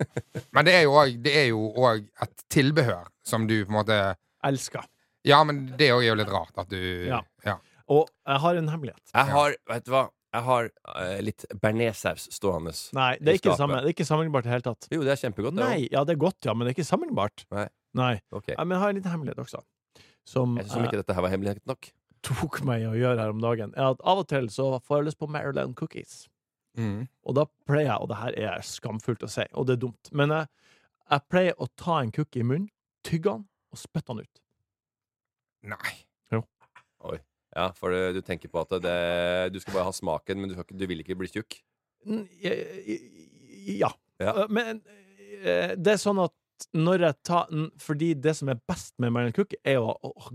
[0.53, 3.75] Men det er jo også- Det er jo òg et tilbehør som du på en
[3.85, 4.83] måte Elsker.
[5.27, 7.21] Ja, men det er jo litt rart at du Ja.
[7.45, 7.59] ja.
[7.91, 9.03] Og jeg har en hemmelighet.
[9.13, 12.73] Jeg har, vet du hva, jeg har eh, litt bearnéssaus stående.
[12.97, 14.87] Nei, det er ikke, samme, det er ikke sammenlignbart i det hele tatt.
[14.89, 15.57] Jo, det er kjempegodt.
[15.59, 17.45] det Nei, ja, det er godt, ja, men det er ikke sammenlignbart.
[17.53, 17.67] Nei.
[17.93, 18.13] Nei.
[18.31, 18.39] også.
[18.39, 18.53] Ok.
[18.55, 19.61] Ja, men jeg har en liten hemmelighet også.
[20.25, 21.91] Som Jeg syns ikke dette her var hemmelig nok.
[22.23, 23.73] tok meg i å gjøre her om dagen.
[23.75, 26.23] Er at Av og til så får jeg lyst på Maryland cookies.
[26.79, 27.03] Mm.
[27.27, 30.09] Og da pleier jeg, og det her er skamfullt å si, og det er dumt,
[30.15, 30.47] men jeg,
[31.11, 32.71] jeg pleier å ta en cookie i munnen,
[33.05, 34.41] tygge den og spytte den ut.
[35.63, 35.93] Nei.
[37.53, 38.93] Ja, for du, du tenker på at det,
[39.53, 41.59] du skal bare ha smaken, men du, skal ikke, du vil ikke bli tjukk.
[43.69, 43.91] Ja.
[44.21, 44.31] Ja.
[44.33, 44.81] Eh, Men
[45.43, 46.33] eh, det er sånn at
[46.77, 47.49] når jeg tar
[47.81, 50.29] Fordi det som er best med Maryland Cook, er å, å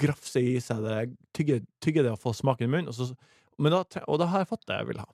[0.00, 0.98] grafse i seg det,
[1.36, 2.90] tygge, tygge det og få smaken i munnen.
[2.90, 5.08] Og, så, men da, og da har jeg fått det jeg vil ha.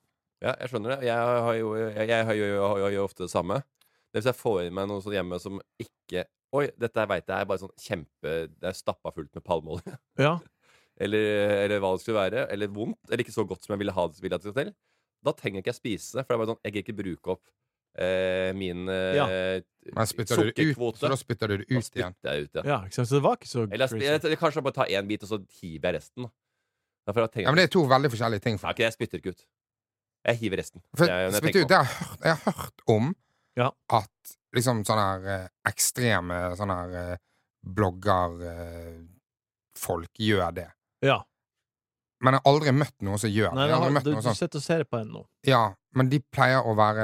[0.45, 1.07] Ja, jeg skjønner det.
[1.09, 3.61] Jeg har jo, jeg, jeg har jo, har jo ofte det samme.
[4.07, 6.23] Det Hvis jeg får i meg noe sånt hjemme som ikke
[6.55, 9.97] Oi, dette veit jeg er bare sånn kjempe Det er stappa fullt med palmeolje.
[10.27, 10.37] Ja.
[10.95, 11.25] eller,
[11.65, 12.45] eller hva det skulle være.
[12.53, 13.01] Eller vondt.
[13.09, 14.73] Eller ikke så godt som jeg ville ha det, ville at det skal til.
[15.27, 16.23] Da trenger ikke jeg spise det.
[16.25, 17.43] For det er bare sånn, jeg gidder ikke bruke opp
[17.99, 19.27] eh, min eh, Ja.
[19.97, 20.99] Men spytter du det ut, sukkerkvote.
[21.03, 22.15] så da spytter du det ut igjen.
[22.27, 22.63] jeg ut, ja.
[22.71, 23.11] ja, ikke sant?
[23.11, 25.23] Så det var ikke så Eller, jeg jeg, jeg, Kanskje jeg bare tar én bit,
[25.27, 26.27] og så hiver jeg resten.
[26.27, 26.33] Da.
[27.07, 28.57] Ja, men det er to veldig forskjellige ting.
[28.59, 29.45] Ikke jeg spytter ikke ut.
[30.27, 30.83] Jeg hiver resten.
[30.91, 33.13] For, jeg ut, jeg, har hørt, jeg har hørt om
[33.55, 33.69] Ja.
[33.95, 37.17] at liksom sånne her eh, ekstreme sånne her eh,
[37.67, 40.69] bloggerfolk gjør det.
[41.05, 41.17] Ja.
[42.23, 43.57] Men jeg har aldri møtt noen som gjør det.
[43.59, 45.21] Nei, har du, du sitter og ser på en nå.
[45.45, 45.65] Ja,
[45.97, 47.03] men de pleier å være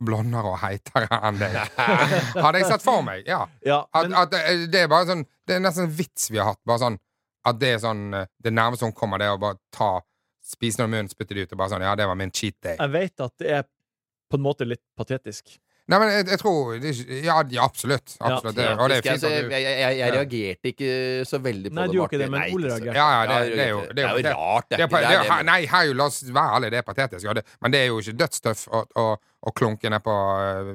[0.00, 1.56] blondere og heitere enn deg.
[2.44, 3.46] Hadde jeg sett for meg, ja.
[3.64, 4.40] Ja, men, at det,
[4.72, 6.60] det er bare sånn Det er nesten en vits vi har hatt.
[6.68, 6.98] Bare sånn
[7.48, 9.90] At det er sånn eh, Det nærmeste hun kommer, det er å bare ta
[10.44, 12.58] Spise noe i munnen, spytte det ut, og bare sånn Ja, det var min cheat
[12.62, 12.76] day.
[12.78, 13.64] jeg vet at det er
[14.30, 15.56] på en måte litt patetisk.
[15.86, 18.16] Nei, men jeg, jeg tror det, er Ja, ja absolutt.
[18.18, 18.56] absolutt.
[18.56, 20.88] det, og det er fint altså, at du jeg, jeg, jeg reagerte ikke
[21.30, 21.92] så veldig på Nei, det.
[21.92, 22.96] du gjorde ikke det, men Ole reagerte.
[22.98, 24.78] Ja, ja, det, det er jo Det er jo rart, det.
[24.80, 26.80] Det er, Det det er er, nei, her er jo, la oss være ærlige, det
[26.80, 27.28] er patetisk.
[27.28, 29.06] Ja, men det er jo ikke dødstøff å, å,
[29.46, 30.74] å klunke ned på uh,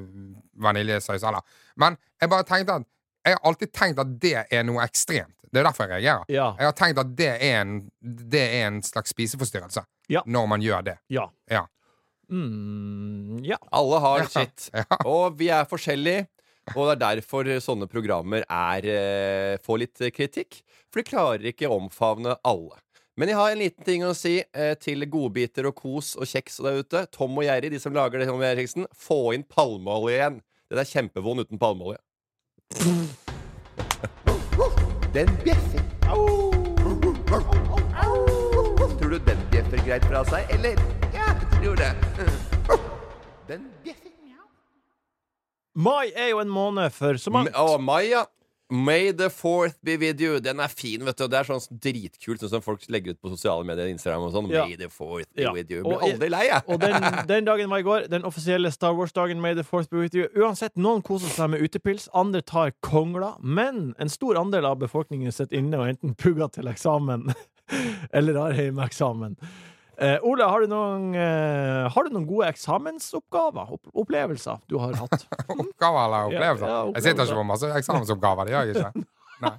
[0.64, 1.44] vaniljesaus heller.
[1.76, 2.88] Men jeg bare tenkte at
[3.26, 5.36] jeg har alltid tenkt at det er noe ekstremt.
[5.52, 6.24] Det er derfor jeg reagerer.
[6.32, 6.48] Ja.
[6.58, 10.22] Jeg har tenkt at det er en, det er en slags spiseforstyrrelse Ja.
[10.26, 10.96] når man gjør det.
[11.12, 11.28] Ja.
[12.32, 12.38] Ja.
[12.38, 13.58] Mm, ja.
[13.70, 14.70] Alle har Ja, sitt.
[15.04, 16.26] Og vi er forskjellige.
[16.76, 20.62] Og det er derfor sånne programmer er, eh, får litt kritikk.
[20.92, 22.78] For de klarer ikke å omfavne alle.
[23.16, 26.62] Men jeg har en liten ting å si eh, til godbiter og kos og kjeks
[26.64, 27.04] der ute.
[27.12, 30.40] Tom og Jerry, de som lager det, Tom og Eriksen, få inn palmeolje igjen.
[30.70, 32.00] Den er kjempevond uten palmeolje.
[35.12, 35.84] Den bjeffer.
[38.96, 41.01] Tror du den bjeffer greit fra seg, eller?
[41.62, 41.94] Ja, jeg det.
[43.48, 43.68] Den.
[45.74, 47.54] Mai er jo en måned for så mangt.
[47.56, 48.24] Å, Maya.
[48.72, 50.38] May the fourth be with you.
[50.40, 51.26] Den er fin, vet du.
[51.28, 54.48] Det er sånn dritkult, sånn som folk legger ut på sosiale medier, Instagram og sånn.
[54.52, 54.64] Ja.
[54.66, 55.52] May the fourth be Ja.
[55.52, 55.82] with you.
[55.84, 56.62] Blir aldri lei, jeg.
[56.66, 56.96] Og den,
[57.30, 59.40] den dagen var i går, den offisielle Star Wars-dagen.
[59.44, 60.26] May the fourth be with you.
[60.36, 63.36] Uansett, noen koser seg med utepils, andre tar kongler.
[63.40, 67.28] Men en stor andel av befolkningen sitter inne og enten pugger til eksamen
[68.16, 69.36] eller har hjemmeeksamen.
[70.00, 73.74] Eh, Ole, har du, noen, uh, har du noen gode eksamensoppgaver?
[73.76, 75.26] Opp opplevelser du har hatt?
[75.52, 76.68] Oppgaver eller opplevelser?
[76.70, 79.04] Ja, ja, Jeg sitter ikke på masse eksamensoppgaver, det gjør jeg ikke.
[79.44, 79.54] Nei.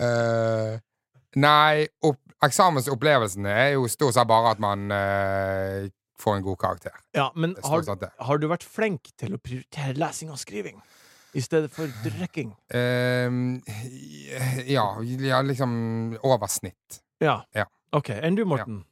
[0.00, 0.76] Uh,
[1.48, 4.86] nei, opp, eksamensopplevelsene er jo stort sett bare at man
[6.20, 6.96] får en god karakter.
[7.16, 7.84] Ja, men har,
[8.20, 10.80] har du vært flink til å prioritere lesing og skriving
[11.36, 12.52] i stedet for drikking?
[12.74, 13.28] Eh,
[14.72, 15.74] ja, ja, liksom
[16.20, 17.00] over snitt.
[17.20, 17.42] Ja.
[17.56, 17.68] Ja.
[17.96, 18.10] OK.
[18.20, 18.82] Enn du, Morten?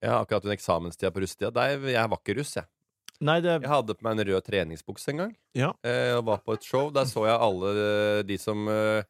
[0.00, 1.66] Jeg har akkurat en eksamenstida på russetida.
[1.70, 2.66] Jeg var ikke russ, jeg.
[3.20, 5.32] Nei, det Jeg hadde på meg en rød treningsbukse en gang.
[5.54, 5.74] Ja.
[5.84, 6.88] Eh, og var på et show.
[6.94, 9.02] Der så jeg alle eh, de som eh,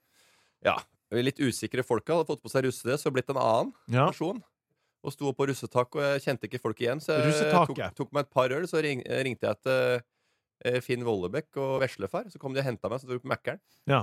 [0.66, 0.74] Ja,
[1.14, 4.09] litt usikre folka hadde fått på seg russedress og blitt en annen Ja.
[4.11, 4.43] person.
[5.01, 7.01] Og sto på russetak, og jeg kjente ikke folk igjen.
[7.01, 10.03] Så jeg tok, tok meg et par øl, så ring, ringte jeg til
[10.66, 12.26] eh, Finn Vollebekk og Veslefar.
[12.28, 13.62] Så kom de og henta meg, så dro jeg på Mækkern.
[13.88, 14.03] Ja.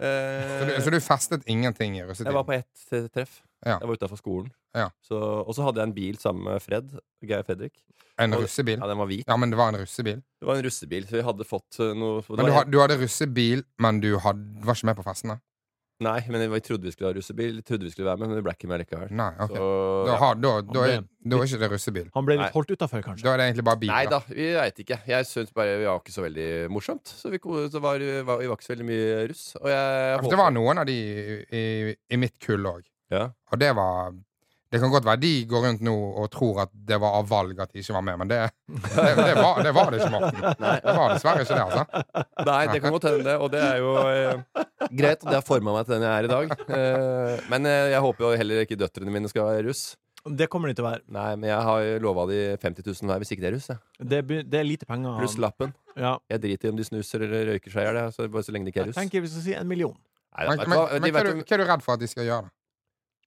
[0.00, 2.30] Så du, Eh, så du festet ingenting i russetiden?
[2.32, 3.40] jeg var på ett treff.
[3.66, 3.78] Ja.
[3.80, 4.50] Jeg var utafor skolen.
[4.74, 4.88] Ja.
[5.04, 6.94] Så, og så hadde jeg en bil sammen med Fred.
[7.26, 7.74] Geir Fredrik.
[8.20, 8.78] En og- russebil?
[8.80, 9.24] Ja, den var hvit.
[9.28, 10.22] Ja, men det var en russebil?
[10.40, 12.98] Det var en russebil, så vi hadde fått eh, noe Men du, had, du hadde
[13.00, 15.40] russebil, men du had, var ikke med på festene?
[16.00, 17.58] Nei, men vi trodde vi skulle ha russebil.
[17.62, 19.10] Trodde vi skulle være med, men vi ble ikke med likevel.
[19.12, 19.52] Nei, ok.
[19.52, 19.66] Så,
[20.08, 22.06] Da, har, da, da, er, ble- da er ikke det russebil.
[22.14, 23.26] Han ble litt holdt utafor, kanskje?
[23.26, 23.92] Da er det egentlig bare bil.
[23.92, 24.20] Nei da.
[24.30, 24.98] vi veit ikke.
[25.12, 27.04] Jeg syns bare vi var ikke så veldig morsomt.
[27.20, 29.44] Så vi, så var, var, vi var ikke så veldig mye russ.
[29.60, 30.96] Og jeg Ja, håper- Det var noen av de
[31.52, 32.82] i, i mitt kull òg.
[33.12, 33.28] ja.
[33.52, 34.12] Og det var
[34.70, 35.92] Det kan godt være de går rundt nå
[36.22, 38.36] og tror at det var av valg at de ikke var med, men det,
[38.70, 40.44] det, det, var, det var det ikke, Morten.
[40.60, 42.04] Det var dessverre ikke det, altså.
[42.46, 43.34] Nei, det kan godt hende, det.
[43.42, 44.60] Og det er jo eh,
[44.94, 45.24] greit.
[45.26, 46.54] Det har forma meg til den jeg er i dag.
[46.76, 49.82] Eh, men eh, jeg håper jo heller ikke døtrene mine skal være russ.
[50.38, 51.02] Det kommer de til å være.
[51.16, 53.70] Nei, men jeg har lova de 50 000 hver hvis ikke de er russ.
[53.98, 55.18] Det, det er lite penger.
[55.18, 55.74] Pluss lappen.
[55.98, 56.14] Ja.
[56.30, 58.74] Jeg driter i om de snuser eller røyker seg i hjel, så så lenge de
[58.74, 59.00] ikke er Jeg russ.
[59.02, 59.96] tenker vi skal si en million.
[60.30, 60.86] Nei, Men, vet du men, hva?
[60.92, 62.52] men hva, er du, hva er du redd for at de skal gjøre?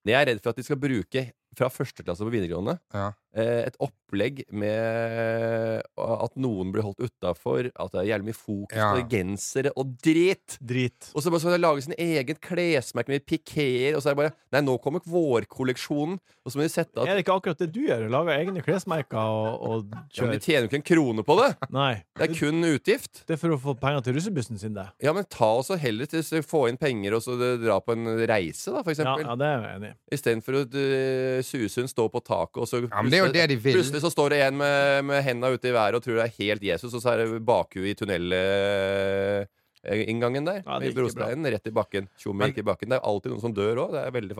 [0.04, 0.10] Da?
[0.12, 1.24] Jeg er redd for at de skal bruke
[1.56, 3.10] fra første klasse på videregående Ja.
[3.34, 8.76] Eh, et opplegg med at noen blir holdt utafor, at det er jævlig mye fokus
[8.78, 8.92] Ja.
[8.94, 10.56] på gensere og drit.
[10.62, 11.10] Drit.
[11.14, 14.34] Og så bare de lage sin egen klesmerke med pikeer, og så er det bare
[14.54, 17.70] Nei, nå kommer vårkolleksjonen, og så må de sette at Er det ikke akkurat det
[17.74, 18.04] du gjør?
[18.12, 21.50] Lager egne klesmerker og, og ja, men De tjener jo ikke en krone på det!
[21.74, 21.92] Nei.
[22.14, 23.24] Det er kun utgift.
[23.26, 24.86] Det er for å få penger til russebussen sin, det.
[25.02, 28.06] Ja, men ta også heller til å få inn penger og så dra på en
[28.30, 29.24] reise, da, for eksempel.
[29.26, 29.96] ja, det er jeg enig i.
[30.18, 33.74] Istedenfor å uh, Susund stå på taket, og så Ja, jo det de vil.
[33.78, 36.34] plutselig så står det en med, med henda ute i været og tror det er
[36.38, 40.60] helt Jesus, og så er det bakhuet i tunnelinngangen der.
[40.64, 42.04] Ja, det I ikke brosteinen, rett i bakken.
[42.20, 42.88] Tjommi gikk i bakken.
[42.94, 43.90] Det er alltid noen som dør òg.
[43.96, 44.36] Det er veldig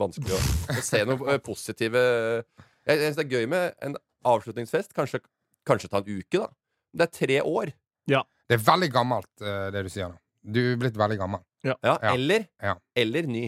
[0.00, 0.40] vanskelig å,
[0.74, 2.00] å se noe eh, positive
[2.88, 3.94] Jeg synes det er gøy med en
[4.26, 4.90] avslutningsfest.
[4.96, 5.18] Kanskje,
[5.68, 6.48] kanskje ta en uke, da.
[6.90, 7.66] Det er tre år.
[8.50, 10.16] Det er veldig gammelt, eh, det du sier nå.
[10.42, 11.40] Du er blitt veldig gammel.
[11.62, 11.94] Ja, Ja.
[12.14, 12.74] Eller, Ja.
[12.96, 13.44] eller ny.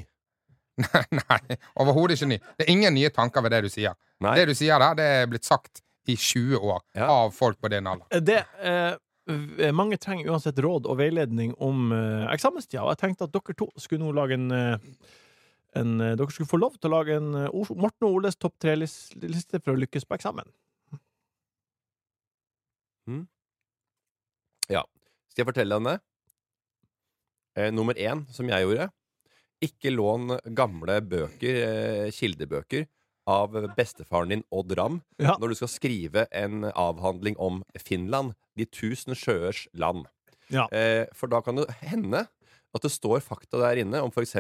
[1.19, 2.39] Nei, overhodet ikke ny.
[2.59, 3.95] Det er ingen nye tanker ved det du sier.
[4.23, 4.35] Nei.
[4.39, 7.09] Det du sier der, det er blitt sagt i 20 år Ja.
[7.11, 8.21] av folk på din alder.
[8.21, 13.35] Det, eh, mange trenger uansett råd og veiledning om eh, eksamenstida, og jeg tenkte at
[13.37, 14.79] dere to skulle nå lage en, eh,
[15.79, 18.59] en eh, Dere skulle få lov til å lage en eh, Morten og Oles topp
[18.63, 20.51] tre-liste for å lykkes på eksamen.
[24.71, 24.85] Ja,
[25.33, 25.97] Skal jeg fortelle det?
[27.59, 28.87] Eh, nummer én, som jeg gjorde
[29.63, 32.87] Ikke lån gamle bøker, eh, kildebøker,
[33.27, 35.37] av bestefaren din Odd Ram Ja.
[35.41, 40.07] når du skal skrive en avhandling om Finland, de tusen sjøers land.
[40.51, 40.67] Ja.
[40.73, 42.27] Eh, for da kan det hende
[42.75, 44.35] at det står fakta der inne om f.eks.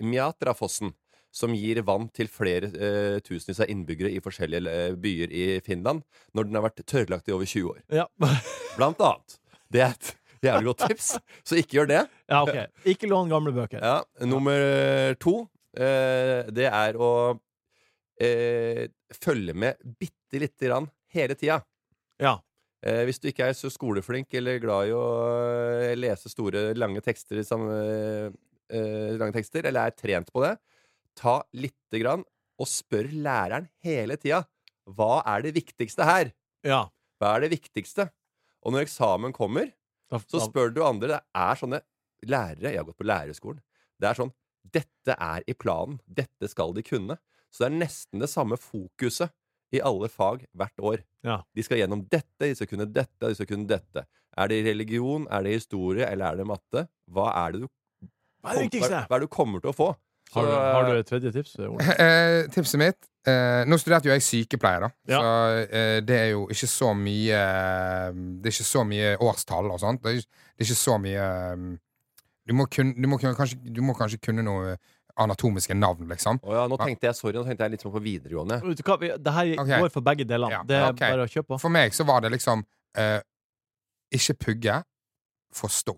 [0.00, 0.92] Mjatrafossen,
[1.34, 6.04] som gir vann til flere eh, tusenvis av innbyggere i forskjellige eh, byer i Finland,
[6.34, 7.80] når den har vært tørrlagt i over 20 år.
[7.90, 8.06] Ja.
[8.78, 9.38] Blant annet.
[9.72, 10.12] Det er et
[10.44, 11.08] jævlig godt tips,
[11.42, 12.02] så ikke gjør det.
[12.30, 12.60] ja, ok.
[12.92, 13.80] Ikke lån gamle bøker.
[13.82, 17.10] Ja, Nummer to, eh, det er å
[18.20, 21.60] eh, følge med bitte lite grann hele tida.
[22.22, 22.38] Ja.
[22.84, 25.04] Eh, hvis du ikke er så skoleflink eller glad i å
[25.80, 27.76] eh, lese store, lange tekster, samme,
[28.68, 30.56] eh, lange tekster eller er trent på det,
[31.16, 32.24] ta lite grann
[32.60, 34.42] og spør læreren hele tida.
[34.84, 36.34] Hva er det viktigste her?
[36.66, 36.84] Ja.
[37.18, 38.10] Hva er det viktigste?
[38.64, 39.70] Og når eksamen kommer,
[40.28, 41.16] så spør du andre.
[41.16, 41.80] Det er sånne
[42.24, 43.60] lærere Jeg har gått på lærerskolen.
[44.00, 44.32] Det er sånn
[44.74, 45.98] Dette er i planen.
[46.06, 47.18] Dette skal de kunne.
[47.54, 49.30] Så det er nesten det samme fokuset
[49.74, 51.00] i alle fag hvert år.
[51.26, 51.38] Ja.
[51.54, 54.02] De skal gjennom dette, de skal kunne dette, de skal kunne dette.
[54.36, 56.84] Er det religion, er det historie, eller er det matte?
[57.14, 57.68] Hva er det du,
[58.42, 59.92] hva er det hva, hva er det du kommer til å få?
[60.32, 61.52] Så, Har du, har du et tredje tips?
[62.04, 64.88] Eh, tipset mitt eh, Nå studerte jo jeg sykepleier, da.
[65.12, 65.18] Ja.
[65.20, 67.42] Så eh, det er jo ikke så mye
[68.40, 70.02] Det er ikke så mye årstall og sånt.
[70.02, 71.66] Det er, ikke- det er ikke så mye eh,
[72.44, 74.74] du må, kun, du, må kanskje, du må kanskje kunne noe
[75.20, 76.40] anatomiske navn, liksom.
[76.42, 78.58] Oh, ja, nå tenkte jeg sorry, nå tenkte jeg litt sånn på videregående.
[78.64, 79.84] Vet du hva, vi- det her okay.
[79.84, 80.50] går for begge delene.
[80.50, 81.12] Ja, Det er okay.
[81.14, 81.60] bare å kjøpe på.
[81.62, 82.64] For meg så var det liksom
[82.98, 83.20] uh,
[84.14, 84.80] Ikke pugge,
[85.54, 85.94] forstå.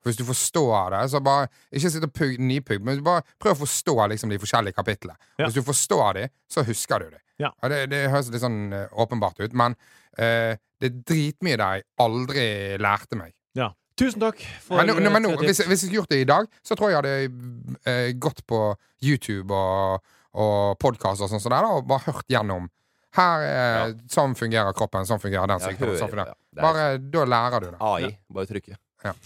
[0.00, 3.58] For Hvis du forstår det, så bare Ikke sitt og pugg, nypugg, men bare prøv
[3.58, 5.18] å forstå liksom, de forskjellige kapitlene.
[5.36, 5.48] Ja.
[5.48, 7.20] Hvis du forstår de, så husker du de.
[7.40, 7.50] Ja.
[7.68, 9.72] det, det høres litt sånn eh, åpenbart ut, men
[10.20, 12.46] uh, det er dritmye der jeg aldri
[12.80, 13.32] lærte meg.
[13.56, 13.70] Ja.
[14.00, 16.48] Tusen takk for Men, men nå, eh, hvis, hvis jeg skulle gjort det i dag,
[16.64, 18.60] så tror jeg jeg hadde eh, gått på
[19.04, 22.70] YouTube og, og podkast og sånn sånn der, og bare hørt gjennom.
[23.18, 25.98] Her er, Sånn fungerer kroppen, sånn fungerer den sykdommen.
[25.98, 26.36] Sånn fungerer.
[26.54, 27.80] ja, Bare, da lærer du det.
[27.82, 28.12] AI.
[28.30, 28.78] Bare trykke.
[29.04, 29.16] Ja.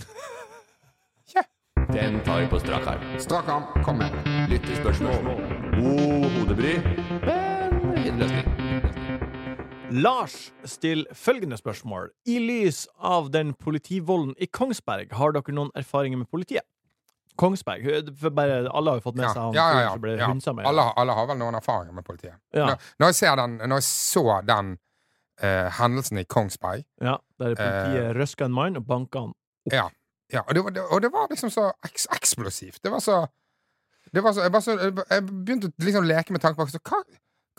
[1.92, 3.02] Den tar vi på strak arm.
[3.20, 4.10] Strak arm, kom med.
[4.48, 5.28] Lyttespørsmål.
[5.76, 6.78] God hodebry,
[7.26, 8.63] men løsning.
[9.94, 12.08] Lars stiller følgende spørsmål.
[12.26, 16.66] I lys av den politivolden i Kongsberg, har dere noen erfaringer med politiet?
[17.38, 20.30] Kongsberg eh, bare, Alle har jo fått med seg han ja, ja, ja, ja.
[20.30, 20.66] hunsa med.
[20.70, 22.36] Alle, alle har vel noen erfaringer med politiet.
[22.54, 22.72] Ja.
[22.72, 24.72] Når, når, jeg ser den, når jeg så den
[25.42, 29.34] uh, hendelsen i Kongsberg Ja, der politiet uh, røska en mann og banka han.
[29.70, 29.88] Ja,
[30.32, 32.82] ja og, det var, det, og det var liksom så eks eksplosivt.
[32.82, 33.24] Det var så
[34.14, 34.74] det var så, jeg, var så,
[35.10, 36.68] jeg begynte å liksom leke med tanken.
[36.70, 37.00] Så hva,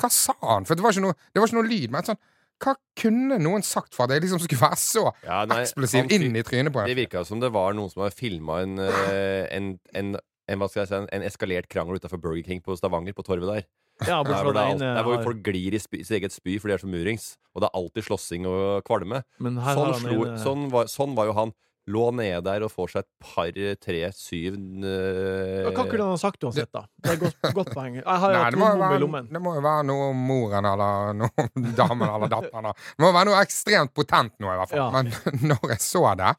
[0.01, 0.65] hva sa han?
[0.67, 1.91] For det var ikke noe, det var ikke noe lyd.
[1.95, 2.19] Men sånn,
[2.63, 6.11] hva kunne noen sagt for at jeg liksom skulle være så Ja, nei, eksplosiv han-
[6.15, 6.99] inn i trynet på Det en?
[7.03, 10.15] virka som det var noen som hadde filma en, eh, en, en,
[10.47, 13.23] en, hva skal jeg si, en, en eskalert krangel utafor Burger King på Stavanger, på
[13.27, 13.65] torvet der.
[14.07, 16.33] Ja, Der bortsett hvor, det er det der hvor folk glir i spy, sitt eget
[16.35, 17.37] spy fordi de er så murings.
[17.55, 19.21] Og det er alltid slåssing og kvalme.
[19.39, 21.53] Men her Sånn, han slo, ene sånn, var, sånn var jo han.
[21.87, 23.51] Lå nede der og får seg et par,
[23.85, 26.81] tre, syv Ja, Hva kunne han ha sagt uansett, da?
[27.03, 27.99] Det er godt, godt poeng.
[27.99, 29.27] Jeg har Nei, det må, jo i være, lommen.
[29.35, 31.45] det må jo være noe moren eller noe
[31.77, 32.69] damen eller datteren.
[32.71, 32.73] da.
[32.73, 34.81] Det må være noe ekstremt potent nå, i hvert fall.
[34.81, 34.89] Ja.
[34.97, 35.13] Men
[35.53, 36.33] når jeg så det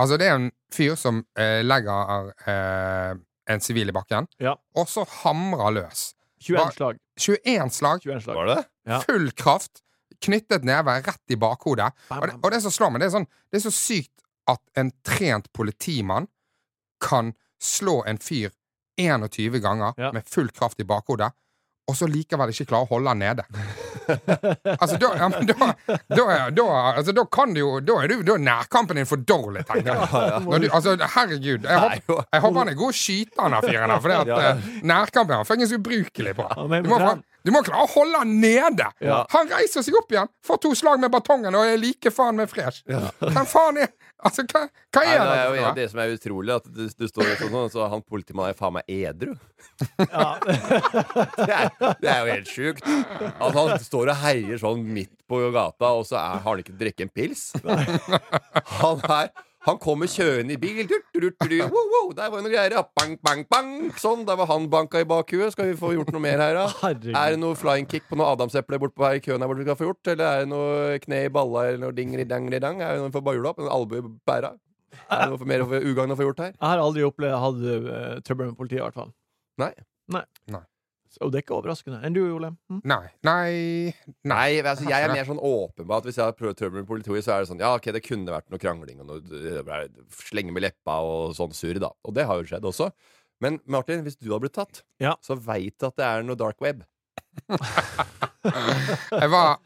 [0.00, 3.16] Altså, det er en fyr som eh, legger eh,
[3.52, 4.54] en sivil i bakken, Ja.
[4.78, 6.04] og så hamrer løs.
[6.40, 7.00] 21 Hva- slag.
[7.20, 8.36] 21 slag, 21 slag.
[8.38, 8.60] Var det?
[8.88, 9.00] Ja.
[9.04, 9.82] full kraft,
[10.24, 11.90] knyttet neve rett i bakhodet.
[12.08, 14.14] Bam, Og det, og det som slår meg, det er, sånn, det er så sykt
[14.50, 16.26] at en trent politimann
[17.04, 17.32] kan
[17.62, 18.50] slå en fyr
[19.00, 20.10] 21 ganger Ja.
[20.12, 21.30] med full kraft i bakhodet,
[21.88, 23.44] og så likevel ikke klare å holde han nede.
[24.80, 25.68] altså, da, ja, da,
[26.10, 29.22] da, da, altså, da kan du jo Da er, du, da er nærkampen din for
[29.26, 30.10] dårlig, tenker jeg.
[30.12, 31.66] Ja, du, altså, herregud.
[31.66, 34.38] Jeg håper, jeg håper han er god å skyte, han der fyren der, for Ja.
[34.54, 36.46] uh, nærkampen er han fuckings ubrukelig på.
[36.50, 37.00] Ja, Du må,
[37.46, 38.90] du må klare å holde han nede!
[39.00, 39.22] Ja.
[39.32, 42.50] Han reiser seg opp igjen, får to slag med batongen og er like faen meg
[42.52, 42.82] fresh.
[42.86, 44.60] Hvem faen er Altså, hva,
[44.92, 45.84] hva Nei, er det er jo det?
[45.92, 48.90] som er utrolig, at du, du står sånn, og så han politimannen er faen meg
[48.92, 49.34] edru.
[49.98, 50.26] Ja.
[51.40, 52.88] Det er, det er jo helt sjukt.
[53.30, 56.76] At han står og heier sånn midt på gata, og så er, har han ikke
[56.80, 57.46] drukket en pils.
[58.80, 59.30] Han er
[59.66, 60.86] han kommer kjørende i bil.
[60.88, 61.52] Tut, tut, tut, tut.
[61.68, 62.74] Wow, wow, der var det noe greier.
[62.78, 62.82] ja.
[62.96, 63.72] Bang, bang, bang.
[64.00, 65.52] Sånn, der var han banka i bakhuet.
[65.52, 66.64] Skal vi få gjort noe mer her, da?
[66.84, 67.12] Herregud.
[67.12, 69.60] Er det noe flying kick på noe adamseple bort på her i køen her borte
[69.60, 70.12] vi skal få gjort?
[70.14, 72.80] Eller er det noe kne i balla eller noe dingri-dangri-dang?
[72.86, 73.60] Er det noe for bajula opp?
[73.60, 74.54] En albue i bæra?
[74.96, 76.56] Er det noe for mer ugagn å få gjort her?
[76.56, 79.12] Jeg har aldri opplevd hatt uh, trøbbel med politiet, i hvert fall.
[79.60, 79.74] Nei.
[80.10, 80.24] Nei.
[80.50, 80.64] Nei.
[81.20, 81.98] Og det er ikke overraskende.
[82.06, 82.52] Enn du, Ole?
[82.70, 82.80] Hm?
[82.86, 83.06] Nei.
[83.26, 83.94] Nei.
[84.30, 86.88] Nei, altså, jeg er mer sånn åpen på at hvis jeg har prøvd trøbbel med
[86.90, 89.88] politiet, så er det sånn Ja, ok, det kunne vært noe krangling og noe
[90.22, 91.90] slenge med leppa og sånn surr, da.
[92.06, 92.90] Og det har jo skjedd også.
[93.42, 95.16] Men Martin, hvis du hadde blitt tatt, Ja.
[95.24, 96.84] så veit du at det er noe dark web.
[98.44, 99.58] Jeg var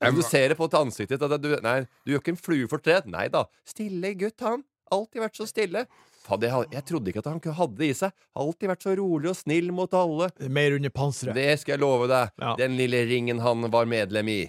[0.00, 1.20] jeg du ser det på et ansikt ditt.
[1.42, 3.04] Du, nei, du gjør ikke en flue fortret.
[3.10, 3.42] Nei da.
[3.68, 4.62] Stille gutt, han.
[4.94, 5.84] Alltid vært så stille.
[6.20, 8.14] Fader, jeg, jeg trodde ikke at han hadde det i seg.
[8.38, 10.30] Alltid vært så rolig og snill mot alle.
[10.52, 11.36] Mer under panseret.
[11.38, 12.32] Det skal jeg love deg.
[12.42, 12.54] Ja.
[12.60, 14.40] Den lille ringen han var medlem i.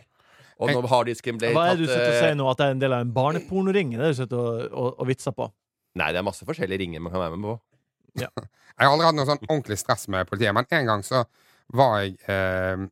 [0.61, 2.47] Og nå har disken ble Hva er det du sitter og eh, sier nå?
[2.51, 3.95] At det er en del av en barnepornoring?
[3.95, 5.47] Det er du sitter og, og, og vitser på?
[5.97, 7.55] Nei, det er masse forskjellige ringer man kan være med på.
[8.21, 11.23] Jeg har aldri hatt noe sånn ordentlig stress med politiet, men en gang så
[11.75, 12.85] var jeg eh,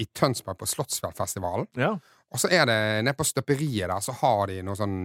[0.00, 1.66] i Tønsberg på Slottsfjellfestivalen.
[1.80, 1.96] Ja.
[2.32, 4.98] Og så er det nede på støperiet der, så har de noen sånn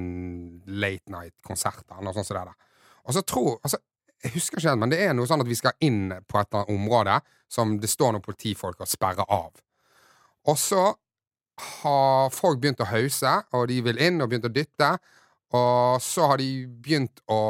[0.80, 2.00] late night-konserter.
[2.00, 2.76] Noe sånt som det der.
[3.08, 3.80] Og så tror altså,
[4.24, 6.48] Jeg husker ikke helt, men det er noe sånn at vi skal inn på et
[6.50, 7.18] eller annet område
[7.54, 9.52] som det står noen politifolk og sperrer av.
[10.50, 10.88] Og så
[11.84, 14.90] har folk begynt å hause, og de vil inn og begynt å dytte.
[15.54, 17.42] Og så har de begynt å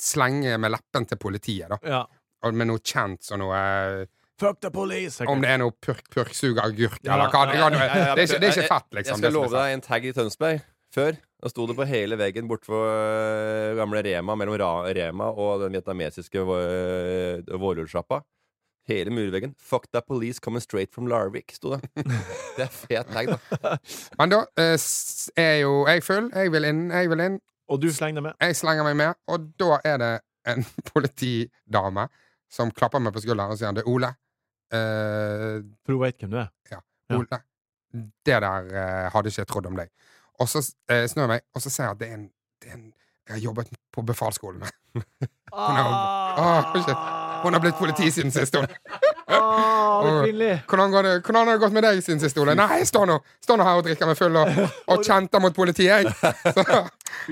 [0.00, 1.80] slenge med leppen til politiet, da.
[1.82, 2.04] ja.
[2.44, 3.60] Og med noe kjent og noe
[4.40, 5.22] Fuck the police!
[5.22, 7.44] Om det er noe purk, purksugeragurk Ja, eller hva.
[7.54, 9.20] ja, Det, ja, ja, ja, det, er ikke, det er ikke fett, Jeg liksom.
[9.20, 10.64] skal det som er love deg en tag i Tønsberg.
[10.94, 15.64] Før da sto det på hele veggen bortfor uh, gamle Rema, mellom Ra Rema og
[15.64, 18.22] den vietnamesiske uh, vårrullsjappa.
[18.88, 19.54] Hele murveggen.
[19.58, 21.80] 'Fuck that police coming straight from Larvik', sto det.
[22.56, 23.76] Det er fet tag, da.
[24.18, 24.76] Men da uh,
[25.36, 26.30] er jo jeg full.
[26.34, 27.38] Jeg vil inn, jeg vil inn.
[27.68, 28.40] Og du slenger deg med?
[28.40, 30.12] Jeg slenger meg med, og da er det
[30.52, 32.08] en politidame
[32.52, 34.14] som klapper meg på skulderen og sier 'Du, Ole'.
[34.74, 36.50] Eh, For hun vet hvem du er.
[36.72, 36.80] Ja.
[37.14, 37.40] Ole,
[38.26, 39.92] det der uh, hadde ikke jeg trodd om deg.
[40.42, 42.28] Og så uh, snur jeg meg, og så ser jeg at det er en,
[42.62, 42.92] det er en
[43.24, 44.68] Jeg har jobbet på befalsskolen med.
[45.54, 46.98] Hun shit.
[47.44, 48.66] Hun har blitt politi siden sist, hun.
[50.24, 50.62] Pinlig!
[50.68, 52.54] Hvordan, går det, hvordan har det gått med deg siden sist, Ole?
[52.56, 54.60] Nei, jeg står nå, står nå her og drikker meg full og,
[54.90, 56.12] og kjenter mot politiet, jeg.
[56.56, 56.64] Så,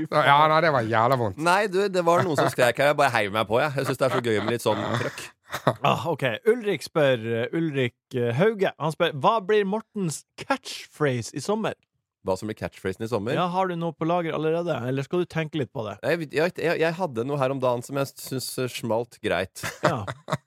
[0.08, 1.40] så, ja, nei, det var jævla vondt.
[1.42, 2.92] Nei, du, det var noen som skrek her.
[2.92, 3.72] Jeg bare heiv meg på, jeg.
[3.76, 5.24] Jeg syns det er så gøy med litt sånn trøkk.
[5.86, 6.24] Ah, OK.
[6.48, 8.72] Ulrik spør uh, Ulrik uh, Hauge.
[8.78, 11.76] Han spør hva blir Mortens catchphrase i sommer?
[12.22, 13.34] Hva som blir catchphrasen i sommer.
[13.34, 15.96] Ja, Har du noe på lager allerede, eller skal du tenke litt på det?
[16.06, 19.64] Jeg, jeg, jeg, jeg hadde noe her om dagen som jeg syns smalt greit.
[19.82, 20.04] Ja.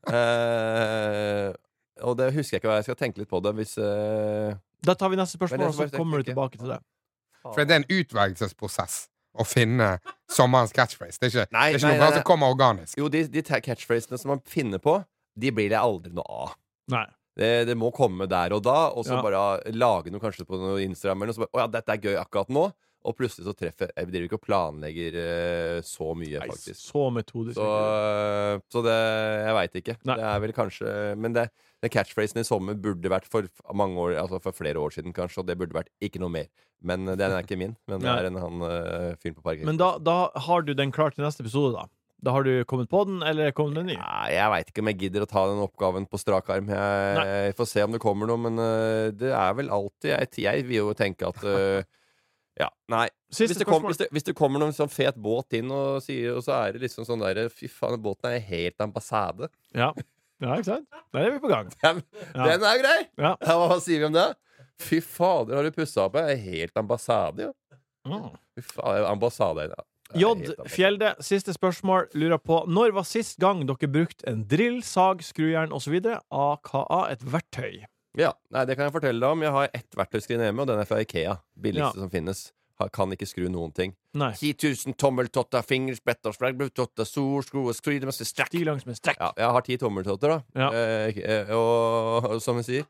[0.08, 1.52] uh,
[2.08, 4.56] og det husker jeg ikke hva jeg skal tenke litt på det hvis uh...
[4.86, 6.80] Da tar vi neste spørsmål, og så kommer du tilbake til det.
[7.44, 9.06] For det er en utvelgelsesprosess
[9.36, 9.96] å finne
[10.32, 11.20] sommerens catchphrase.
[11.20, 12.98] Det er ikke, Nei, det er ikke nei, noe nei, som kommer organisk.
[13.00, 14.98] Jo, de, de catchphrasene som man finner på,
[15.36, 16.56] de blir det aldri noe av.
[16.94, 17.06] Nei.
[17.36, 19.22] Det, det må komme der og da, og så Ja.
[19.26, 21.36] bare lage noe kanskje på noe Instagram eller noe.
[21.36, 22.70] Så bare, å ja, dette er gøy akkurat nå.
[23.06, 26.80] Og plutselig så treffer Jeg driver ikke og planlegger uh, så mye, Nei, faktisk.
[26.82, 27.60] så metodisk.
[27.60, 29.96] Så, uh, så det Jeg veit ikke.
[30.10, 30.16] Nei.
[30.18, 31.44] Det er vel kanskje Men det,
[31.86, 35.44] den catchphrasen i sommer burde vært for mange år Altså for flere år siden, kanskje,
[35.44, 36.50] og det burde vært ikke noe mer.
[36.86, 37.76] Men eh, den er ikke min.
[37.90, 39.68] Men det er en han uh, fyren på parken.
[39.70, 40.18] Men da, da
[40.48, 41.88] har du den klar til neste episode, da?
[42.26, 43.98] Da har du kommet på den, eller kommet den ny?
[44.00, 46.72] Ja, jeg veit ikke om jeg gidder å ta den oppgaven på strak arm.
[46.74, 50.32] Jeg, jeg får se om det kommer noe, men uh, det er vel alltid Jeg,
[50.46, 51.84] jeg vil jo tenke at uh,
[52.56, 53.10] Ja, nei.
[53.36, 56.38] Hvis det, kom, hvis, det, hvis det kommer noen sånn fet båt inn, og, sier,
[56.38, 59.50] og så er det liksom sånn derre Fy faen, båten er helt ambassade.
[59.76, 59.90] Ja.
[60.44, 60.88] Ja, ikke sant?
[61.16, 61.70] Der er vi på gang.
[61.82, 62.04] Den,
[62.36, 62.48] Ja.
[62.52, 62.98] den er grei!
[63.18, 63.36] Ja.
[63.40, 64.28] Ja, hva sier vi om det?
[64.82, 66.18] Fy fader, har du pussa opp?
[66.20, 67.54] Jeg er helt ambassade, jo.
[68.06, 68.30] Mm.
[68.60, 69.84] Fy faen, ambassade ja.
[70.16, 70.52] J.
[70.70, 72.10] Fjelde, siste spørsmål.
[72.14, 75.96] Lurer på når var sist gang dere brukte en drill, sag, skrujern osv.,
[76.30, 77.82] aka et verktøy?
[78.16, 79.42] Ja, nei, det kan jeg fortelle deg om.
[79.44, 81.34] Jeg har ett verktøyskrin hjemme, og den er fra Ikea.
[81.60, 82.46] Billigste som finnes.
[82.92, 83.94] Kan ikke skru noen ting.
[84.20, 84.34] Nei.
[84.36, 84.58] 10
[84.92, 88.52] 000 tommeltotter, fingerspretter, spragblutotter, sol, skru, skru, det masse strekk.
[89.00, 89.20] Strekk.
[89.22, 90.40] Ja, jeg har ti tommeltotter, da.
[90.60, 90.70] Ja.
[90.76, 92.90] Eh, eh, og, som vi sier.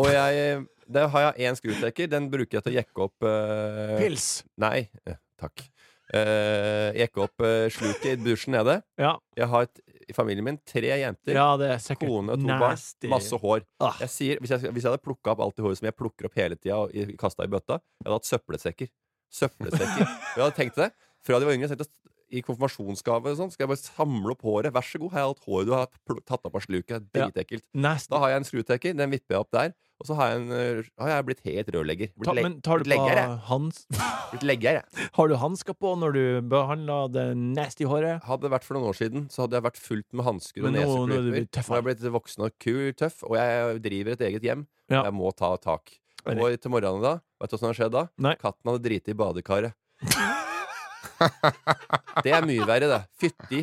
[0.00, 2.08] Og jeg Der har jeg én skrutekker.
[2.10, 4.30] Den bruker jeg til å jekke opp eh, Pils.
[4.58, 5.62] Nei, eh, takk.
[6.10, 8.80] Eh, jekke opp eh, sluket i dusjen nede.
[8.98, 9.12] Ja.
[9.38, 11.36] Jeg har et, i familien min tre jenter.
[11.36, 12.80] ja, det er Kone og to barn.
[13.12, 13.62] Masse hår.
[13.78, 14.00] Ah.
[14.02, 16.26] Jeg sier, hvis, jeg, hvis jeg hadde plukka opp alt det håret som jeg plukker
[16.26, 18.90] opp hele tida, og kasta i bøtta, jeg hadde hatt søppelsekker.
[19.30, 20.04] Søppelsekker.
[20.06, 20.90] jeg hadde tenkt det.
[21.26, 21.96] Fra de var yngre, jeg tenkte
[22.30, 24.70] i konfirmasjonsgave sånn, skal jeg bare samle opp håret.
[24.74, 25.88] Vær så god, her er alt håret du har
[26.30, 27.08] tatt opp av sluket.
[27.14, 27.64] Dritekkelt.
[27.74, 27.94] Ja.
[28.10, 29.72] Da har jeg en skrutekker, den vipper jeg opp der.
[30.00, 32.08] Og så har jeg, en, øh, har jeg blitt helt rørlegger.
[32.16, 33.08] Blitt, Ta, men tar du på
[33.50, 33.82] hans...
[34.30, 35.08] Blitt legger, jeg.
[35.18, 38.22] Har du hansker på når du behandler det nasty håret?
[38.24, 40.70] Hadde det vært for noen år siden, så hadde jeg vært fullt med hansker og
[40.70, 41.66] Men nå- nå er du Nå tøffere.
[41.74, 44.64] har jeg blitt voksen og kul, tøff, og jeg driver et eget hjem.
[44.88, 45.02] Ja.
[45.04, 45.98] Jeg må ta tak.
[46.26, 48.02] Og til morgenen da, vet du hva som har skjedd da?
[48.20, 48.34] Nei.
[48.40, 49.72] Katten hadde driti i badekaret.
[52.24, 53.00] det er mye verre, det.
[53.20, 53.60] Fytti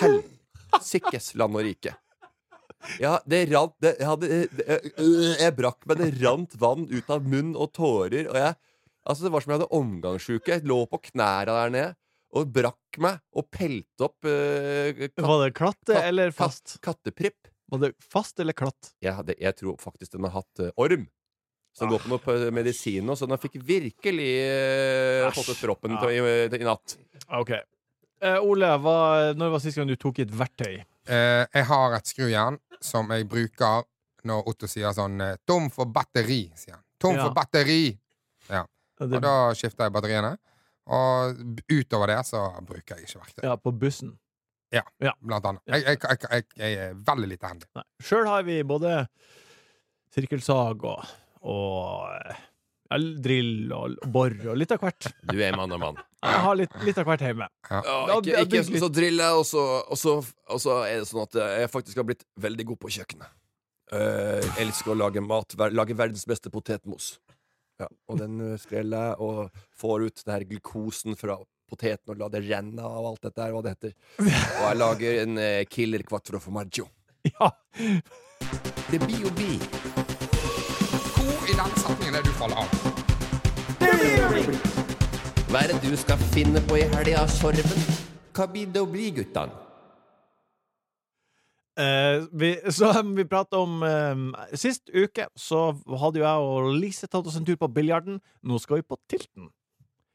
[0.00, 1.92] helsikes land og rike.
[3.02, 4.76] Ja, det rant det, jeg, hadde, det,
[5.42, 6.00] jeg brakk meg.
[6.00, 8.30] Det rant vann ut av munn og tårer.
[8.30, 8.54] Og jeg,
[9.04, 10.54] altså Det var som jeg hadde omgangssjuke.
[10.56, 11.90] Jeg lå på knærne der nede
[12.30, 16.76] og brakk meg og pelte opp uh, katt, Var det klatt katt- eller katt- fast?
[16.86, 17.48] kattepripp.
[17.70, 18.92] Var det fast eller klatt?
[19.02, 21.08] Jeg, det, jeg tror faktisk den har hatt uh, orm.
[21.72, 26.10] Så går på noe medisin nå, så den fikk virkelig uh, fått ut proppen Ja.
[26.10, 26.96] i, i natt.
[27.38, 27.52] OK.
[28.20, 28.96] Uh, Ole, hva,
[29.38, 30.80] når var sist gang du tok i et verktøy?
[31.08, 33.86] Uh, jeg har et skrujern som jeg bruker
[34.28, 35.16] når Otto sier sånn
[35.48, 36.84] 'Tom for batteri', sier han.
[37.00, 37.24] 'Tom Ja.
[37.24, 37.96] for batteri'.
[38.50, 38.64] Ja.
[39.00, 40.34] Og da skifter jeg batteriene.
[40.90, 41.38] Og
[41.70, 43.44] utover det så bruker jeg ikke verktøy.
[43.46, 44.18] ja, på bussen.
[44.72, 44.82] Ja,
[45.22, 45.62] Blant annet.
[45.66, 47.66] Jeg, jeg, jeg, jeg, jeg er veldig lite handy.
[48.02, 49.06] Sjøl har vi både
[50.14, 51.04] sirkelsag og,
[51.42, 52.38] og eh,
[52.90, 55.10] ja, drill og bor og litt av hvert.
[55.30, 56.00] Du er mann og mann.
[56.20, 57.46] Jeg har litt, litt av hvert hjemme.
[57.70, 60.16] Ja, Ja, ikke, ikke det- så driller jeg, og så, og, så,
[60.50, 63.30] og så er det sånn at jeg faktisk har blitt veldig god på kjøkkenet.
[63.90, 65.54] Uh, elsker å lage mat.
[65.58, 67.16] ver- Lage verdens beste potetmos.
[67.80, 71.38] Ja, og den eh, skreller jeg og får ut den her glukosen fra
[71.70, 73.94] poteten og la det renne av alt dette her, hva det heter.
[74.20, 76.90] Og jeg lager en uh, killer quattro formaggio.
[77.32, 77.50] Ja.
[78.90, 80.09] Det blir jo bi.
[81.20, 82.68] Hvor i den setningen er du faller av?
[85.50, 87.82] Hva er det du skal finne på i helga, Sorven?
[88.36, 89.52] Hva blir det å bli, guttene?
[91.80, 95.70] Eh, vi, så vi pratet om eh, Sist uke så
[96.02, 98.20] hadde jo jeg og Lise tatt oss en tur på biljarden.
[98.46, 99.48] Nå skal vi på Tilten.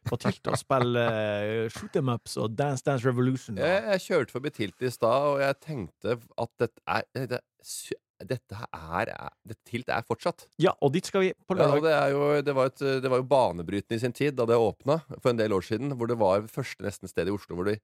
[0.06, 3.58] På Tilt og spille eh, shoot em ups og Dance Dance Revolution.
[3.58, 7.97] Jeg, jeg kjørte forbi Tilt i stad, og jeg tenkte at dette er det, sy-
[8.24, 10.45] dette her er, dette Tilt er fortsatt.
[10.61, 13.20] Ja, og dit skal vi på Ja, det, er jo, det, var et, det var
[13.20, 15.95] jo banebrytende i sin tid, da det åpna for en del år siden.
[15.99, 17.80] Hvor det var første nesten sted i Oslo hvor det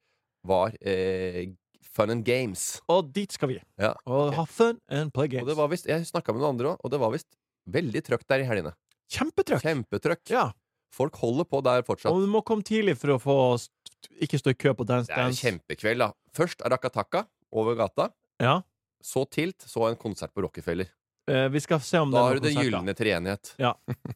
[0.47, 1.51] var eh,
[1.91, 2.79] fun and games.
[2.91, 3.59] Og dit skal vi.
[3.81, 3.93] Ja.
[4.07, 5.49] Og ha fun and play Og games.
[5.51, 7.29] det var vist, Jeg snakka med noen andre òg, og det var visst
[7.71, 8.73] veldig trøkk der i helgene.
[9.11, 9.61] Kjempetrøkk!
[9.65, 10.23] Kjempetrøkk.
[10.31, 10.47] Ja.
[10.95, 12.11] Folk holder på der fortsatt.
[12.11, 13.35] Og du må komme tidlig for å få
[14.23, 16.11] ikke stå i kø på Dance Det er en kjempekveld, da.
[16.35, 18.09] Først Arakataka over gata.
[18.41, 18.61] Ja.
[19.05, 20.89] Så Tilt, så en konsert på Rockefeller.
[21.29, 23.51] Eh, vi skal se om Da det har du den gylne treenighet.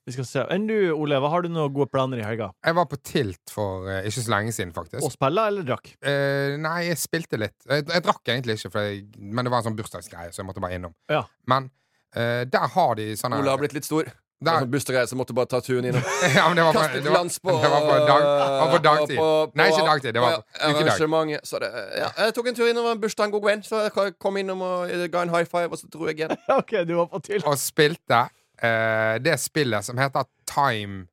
[0.05, 0.43] Vi skal se.
[0.51, 2.49] Enn du, Ole, hva har du noen gode planer i helga?
[2.65, 5.05] Jeg var på Tilt for eh, ikke så lenge siden, faktisk.
[5.05, 5.93] Og spille eller drakk?
[6.01, 7.57] Eh, nei, jeg spilte litt.
[7.69, 10.49] Jeg, jeg drakk egentlig ikke, for jeg, men det var en sånn bursdagsgreie, så jeg
[10.49, 10.95] måtte bare innom.
[11.11, 11.23] Ja.
[11.51, 11.69] Men
[12.17, 14.09] eh, der har de sånne Ole har blitt litt stor.
[14.35, 16.03] Det der, er sånn bursdagsgreie, så måtte bare ta turen innom.
[16.35, 18.25] ja, men det var på, Kastet det var, glans på det var på, dag,
[18.59, 19.17] var på dagtid.
[19.17, 20.13] på- på- Nei, ikke dagtid.
[20.13, 21.39] Det var på ukedag.
[21.47, 21.69] Så det,
[22.01, 24.91] ja, jeg tok en tur innom bursdagen en god venn, så jeg kom innom og
[25.13, 26.35] ga en high five, og så dro jeg igjen.
[26.59, 31.07] OK, du var på til Og spilte uh, det spillet som heter Time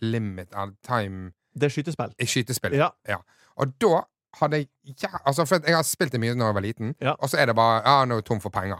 [0.00, 0.54] Limit
[0.86, 2.14] Time Det er skytespill.
[2.20, 2.74] i skytespill.
[2.78, 3.18] Ja.
[3.56, 4.04] Og da
[4.38, 4.68] hadde jeg
[5.02, 7.14] ja, altså For jeg har spilt det mye da jeg var liten, Ja.
[7.18, 8.78] og så er det bare Ja, nå er jeg tom for penger.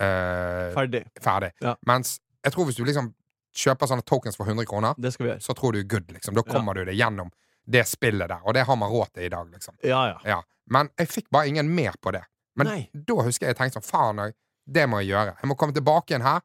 [0.00, 1.04] Uh, Ferdig.
[1.22, 1.50] ferdig.
[1.62, 1.74] Ja.
[1.86, 3.10] Mens jeg tror hvis du liksom
[3.56, 5.42] kjøper sånne tokens for 100 kroner, Det skal vi gjøre.
[5.42, 6.34] så tror du good, liksom.
[6.36, 7.30] Da kommer du deg gjennom
[7.66, 8.40] det spillet der.
[8.46, 9.74] Og det har man råd til i dag, liksom.
[9.82, 10.18] Ja, ja.
[10.24, 10.42] Ja.
[10.70, 12.22] Men jeg fikk bare ingen mer på det.
[12.56, 12.90] Men Nei.
[12.94, 14.34] da husker jeg jeg tenkte sånn Faen, jeg-
[14.68, 15.36] det må jeg gjøre.
[15.42, 16.40] Jeg må komme tilbake igjen her.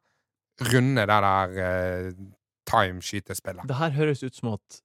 [0.60, 2.12] Runde det der eh,
[2.70, 3.66] time-skytespillet.
[3.68, 4.80] Det her høres ut som at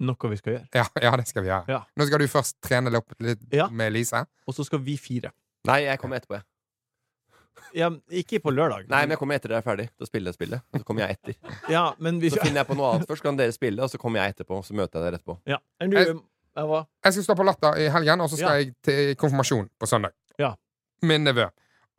[0.00, 0.68] noe vi skal gjøre.
[0.74, 1.68] Ja, ja, det skal vi gjøre.
[1.68, 1.80] Ja.
[1.98, 3.68] Nå skal du først trene litt, litt Ja.
[3.68, 4.24] med Lise.
[4.48, 5.32] Og så skal vi fire.
[5.68, 6.44] Nei, jeg kommer etterpå, jeg.
[7.74, 8.88] Ja, ikke på lørdag.
[8.90, 9.88] Nei, men jeg kommer etter dere er ferdig.
[9.98, 10.62] Da spiller jeg spillet.
[10.72, 11.36] Og så kommer jeg etter.
[11.76, 12.34] Ja, men hvis...
[12.34, 14.58] Så finner jeg på noe annet først, kan dere spille, og så kommer jeg etterpå.
[14.60, 15.38] Og så møter jeg dere etterpå.
[15.50, 15.58] Ja.
[15.80, 18.56] Enn du, Jeg- jeg Jeg skal stå på Latter i helgen, og så skal Ja.
[18.64, 20.12] jeg til konfirmasjon på søndag.
[20.38, 20.54] Ja.
[21.02, 21.46] Min nevø.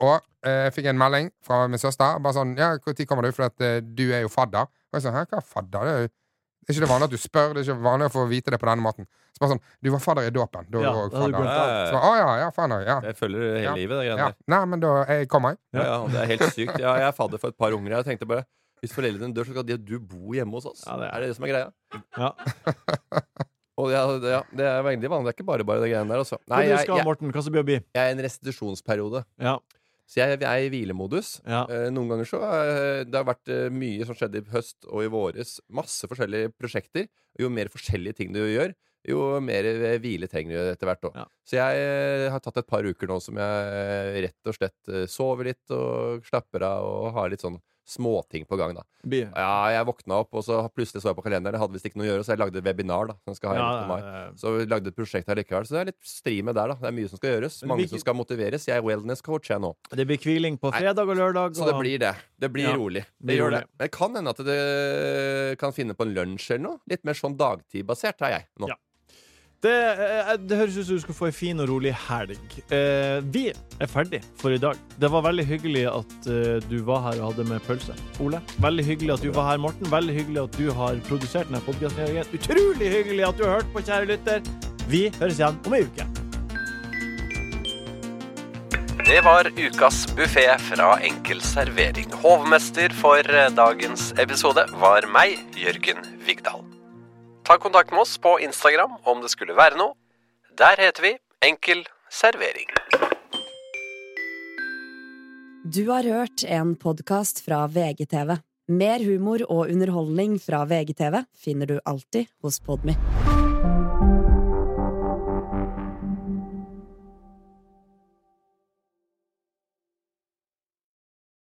[0.02, 2.18] Og eh, jeg fikk en melding fra min søster.
[2.22, 3.32] Bare sånn Ja, når kommer du?
[3.32, 4.66] For at, eh, du er jo fadder.
[4.92, 5.80] Og jeg sa Hæ, hva er fadder?
[5.86, 6.08] Det er jo
[6.62, 7.54] det er ikke det vanlig at du spør.
[7.54, 9.06] Det er ikke vanlig å få vite det på denne måten.
[9.32, 10.66] Så bare sånn Du var fadder i dåpen.
[10.70, 11.86] Da Ja, var du du fadder.
[11.90, 12.74] Så, Å ja, ja, faen.
[12.86, 12.98] Ja.
[13.08, 13.74] Jeg følger hele Ja.
[13.74, 14.26] livet, det greiene ja.
[14.32, 14.36] der.
[14.54, 15.58] Nei, men da jeg kommer jeg.
[15.78, 16.78] Ja, ja, det er helt sykt.
[16.78, 17.96] Ja, jeg er fadder for et par unger.
[18.00, 18.44] Jeg tenkte bare
[18.82, 20.80] Hvis foreldrene dør, så skal de, du bo hjemme hos oss.
[20.86, 21.68] Ja, det er- er det det som er greia?
[22.18, 22.32] Ja.
[23.80, 25.30] Og ja, det, ja, det er veldig vanlig.
[25.30, 26.36] Det er ikke bare bare det greiene der, altså.
[26.50, 27.30] Nei, du jeg, jeg, Morten?
[27.32, 27.78] Hva som blir å bli?
[27.80, 29.22] jeg er i en restitusjonsperiode.
[29.40, 29.54] Ja.
[30.12, 31.30] Så jeg, jeg er i hvilemodus.
[31.48, 31.62] Ja.
[31.72, 35.06] Eh, noen ganger så eh, Det har vært eh, mye som skjedde i høst og
[35.06, 35.54] i våres.
[35.72, 37.08] Masse forskjellige prosjekter.
[37.38, 38.74] Og jo mer forskjellige ting du gjør,
[39.08, 41.10] jo mer eh, hvile trenger du etter hvert.
[41.14, 41.26] Ja.
[41.48, 44.94] Så jeg eh, har tatt et par uker nå som jeg eh, rett og slett
[45.10, 47.60] sover litt og slapper av og har litt sånn
[47.92, 48.84] småting på gang, da.
[49.10, 51.56] Ja, jeg våkna opp, og så plutselig så jeg på kalenderen.
[51.56, 53.08] Jeg hadde visst ikke noe å gjøre, så jeg lagde et webinar.
[53.10, 53.96] da som skal ha Ja, mai.
[54.00, 54.28] ja, ja.
[54.38, 55.66] Så lagde et prosjekt her likevel.
[55.66, 56.76] Så det er litt stri med der, da.
[56.78, 57.58] Det er mye som skal gjøres.
[57.68, 58.68] Mange som skal motiveres.
[58.70, 59.72] Jeg er wellness-coach, jeg nå.
[59.90, 61.58] Det blir hviling på fredag og lørdag.
[61.58, 62.14] Så det blir det.
[62.38, 63.04] Det blir rolig.
[63.18, 63.64] det blir det.
[63.66, 63.82] det.
[63.84, 66.78] Det kan hende at det kan finne på en lunsj eller noe.
[66.86, 68.70] Litt mer sånn dagtidbasert er jeg nå.
[68.70, 68.78] Ja.
[69.62, 72.56] Det, eh, det høres ut som du skal få ei en fin og rolig helg.
[72.74, 74.80] Eh, vi er ferdig for i dag.
[74.98, 77.94] Det var veldig hyggelig at eh, du var her og hadde med pølse.
[78.24, 79.86] Ole, veldig hyggelig at du var her, Morten.
[79.92, 82.34] Veldig hyggelig at du har produsert denne podkasten.
[82.40, 84.42] Utrolig hyggelig at du har hørt på, kjære lytter.
[84.90, 86.10] Vi høres igjen om ei uke.
[89.06, 92.10] Det var ukas buffé fra Enkel servering.
[92.26, 96.66] Hovmester for eh, dagens episode var meg, Jørgen Vigdal.
[97.52, 99.92] Ta kontakt med oss på Instagram om det skulle være noe.
[100.56, 101.10] Der heter vi
[101.44, 102.70] Enkel servering.
[105.74, 108.38] Du har hørt en podkast fra VGTV.
[108.72, 112.96] Mer humor og underholdning fra VGTV finner du alltid hos Podmy.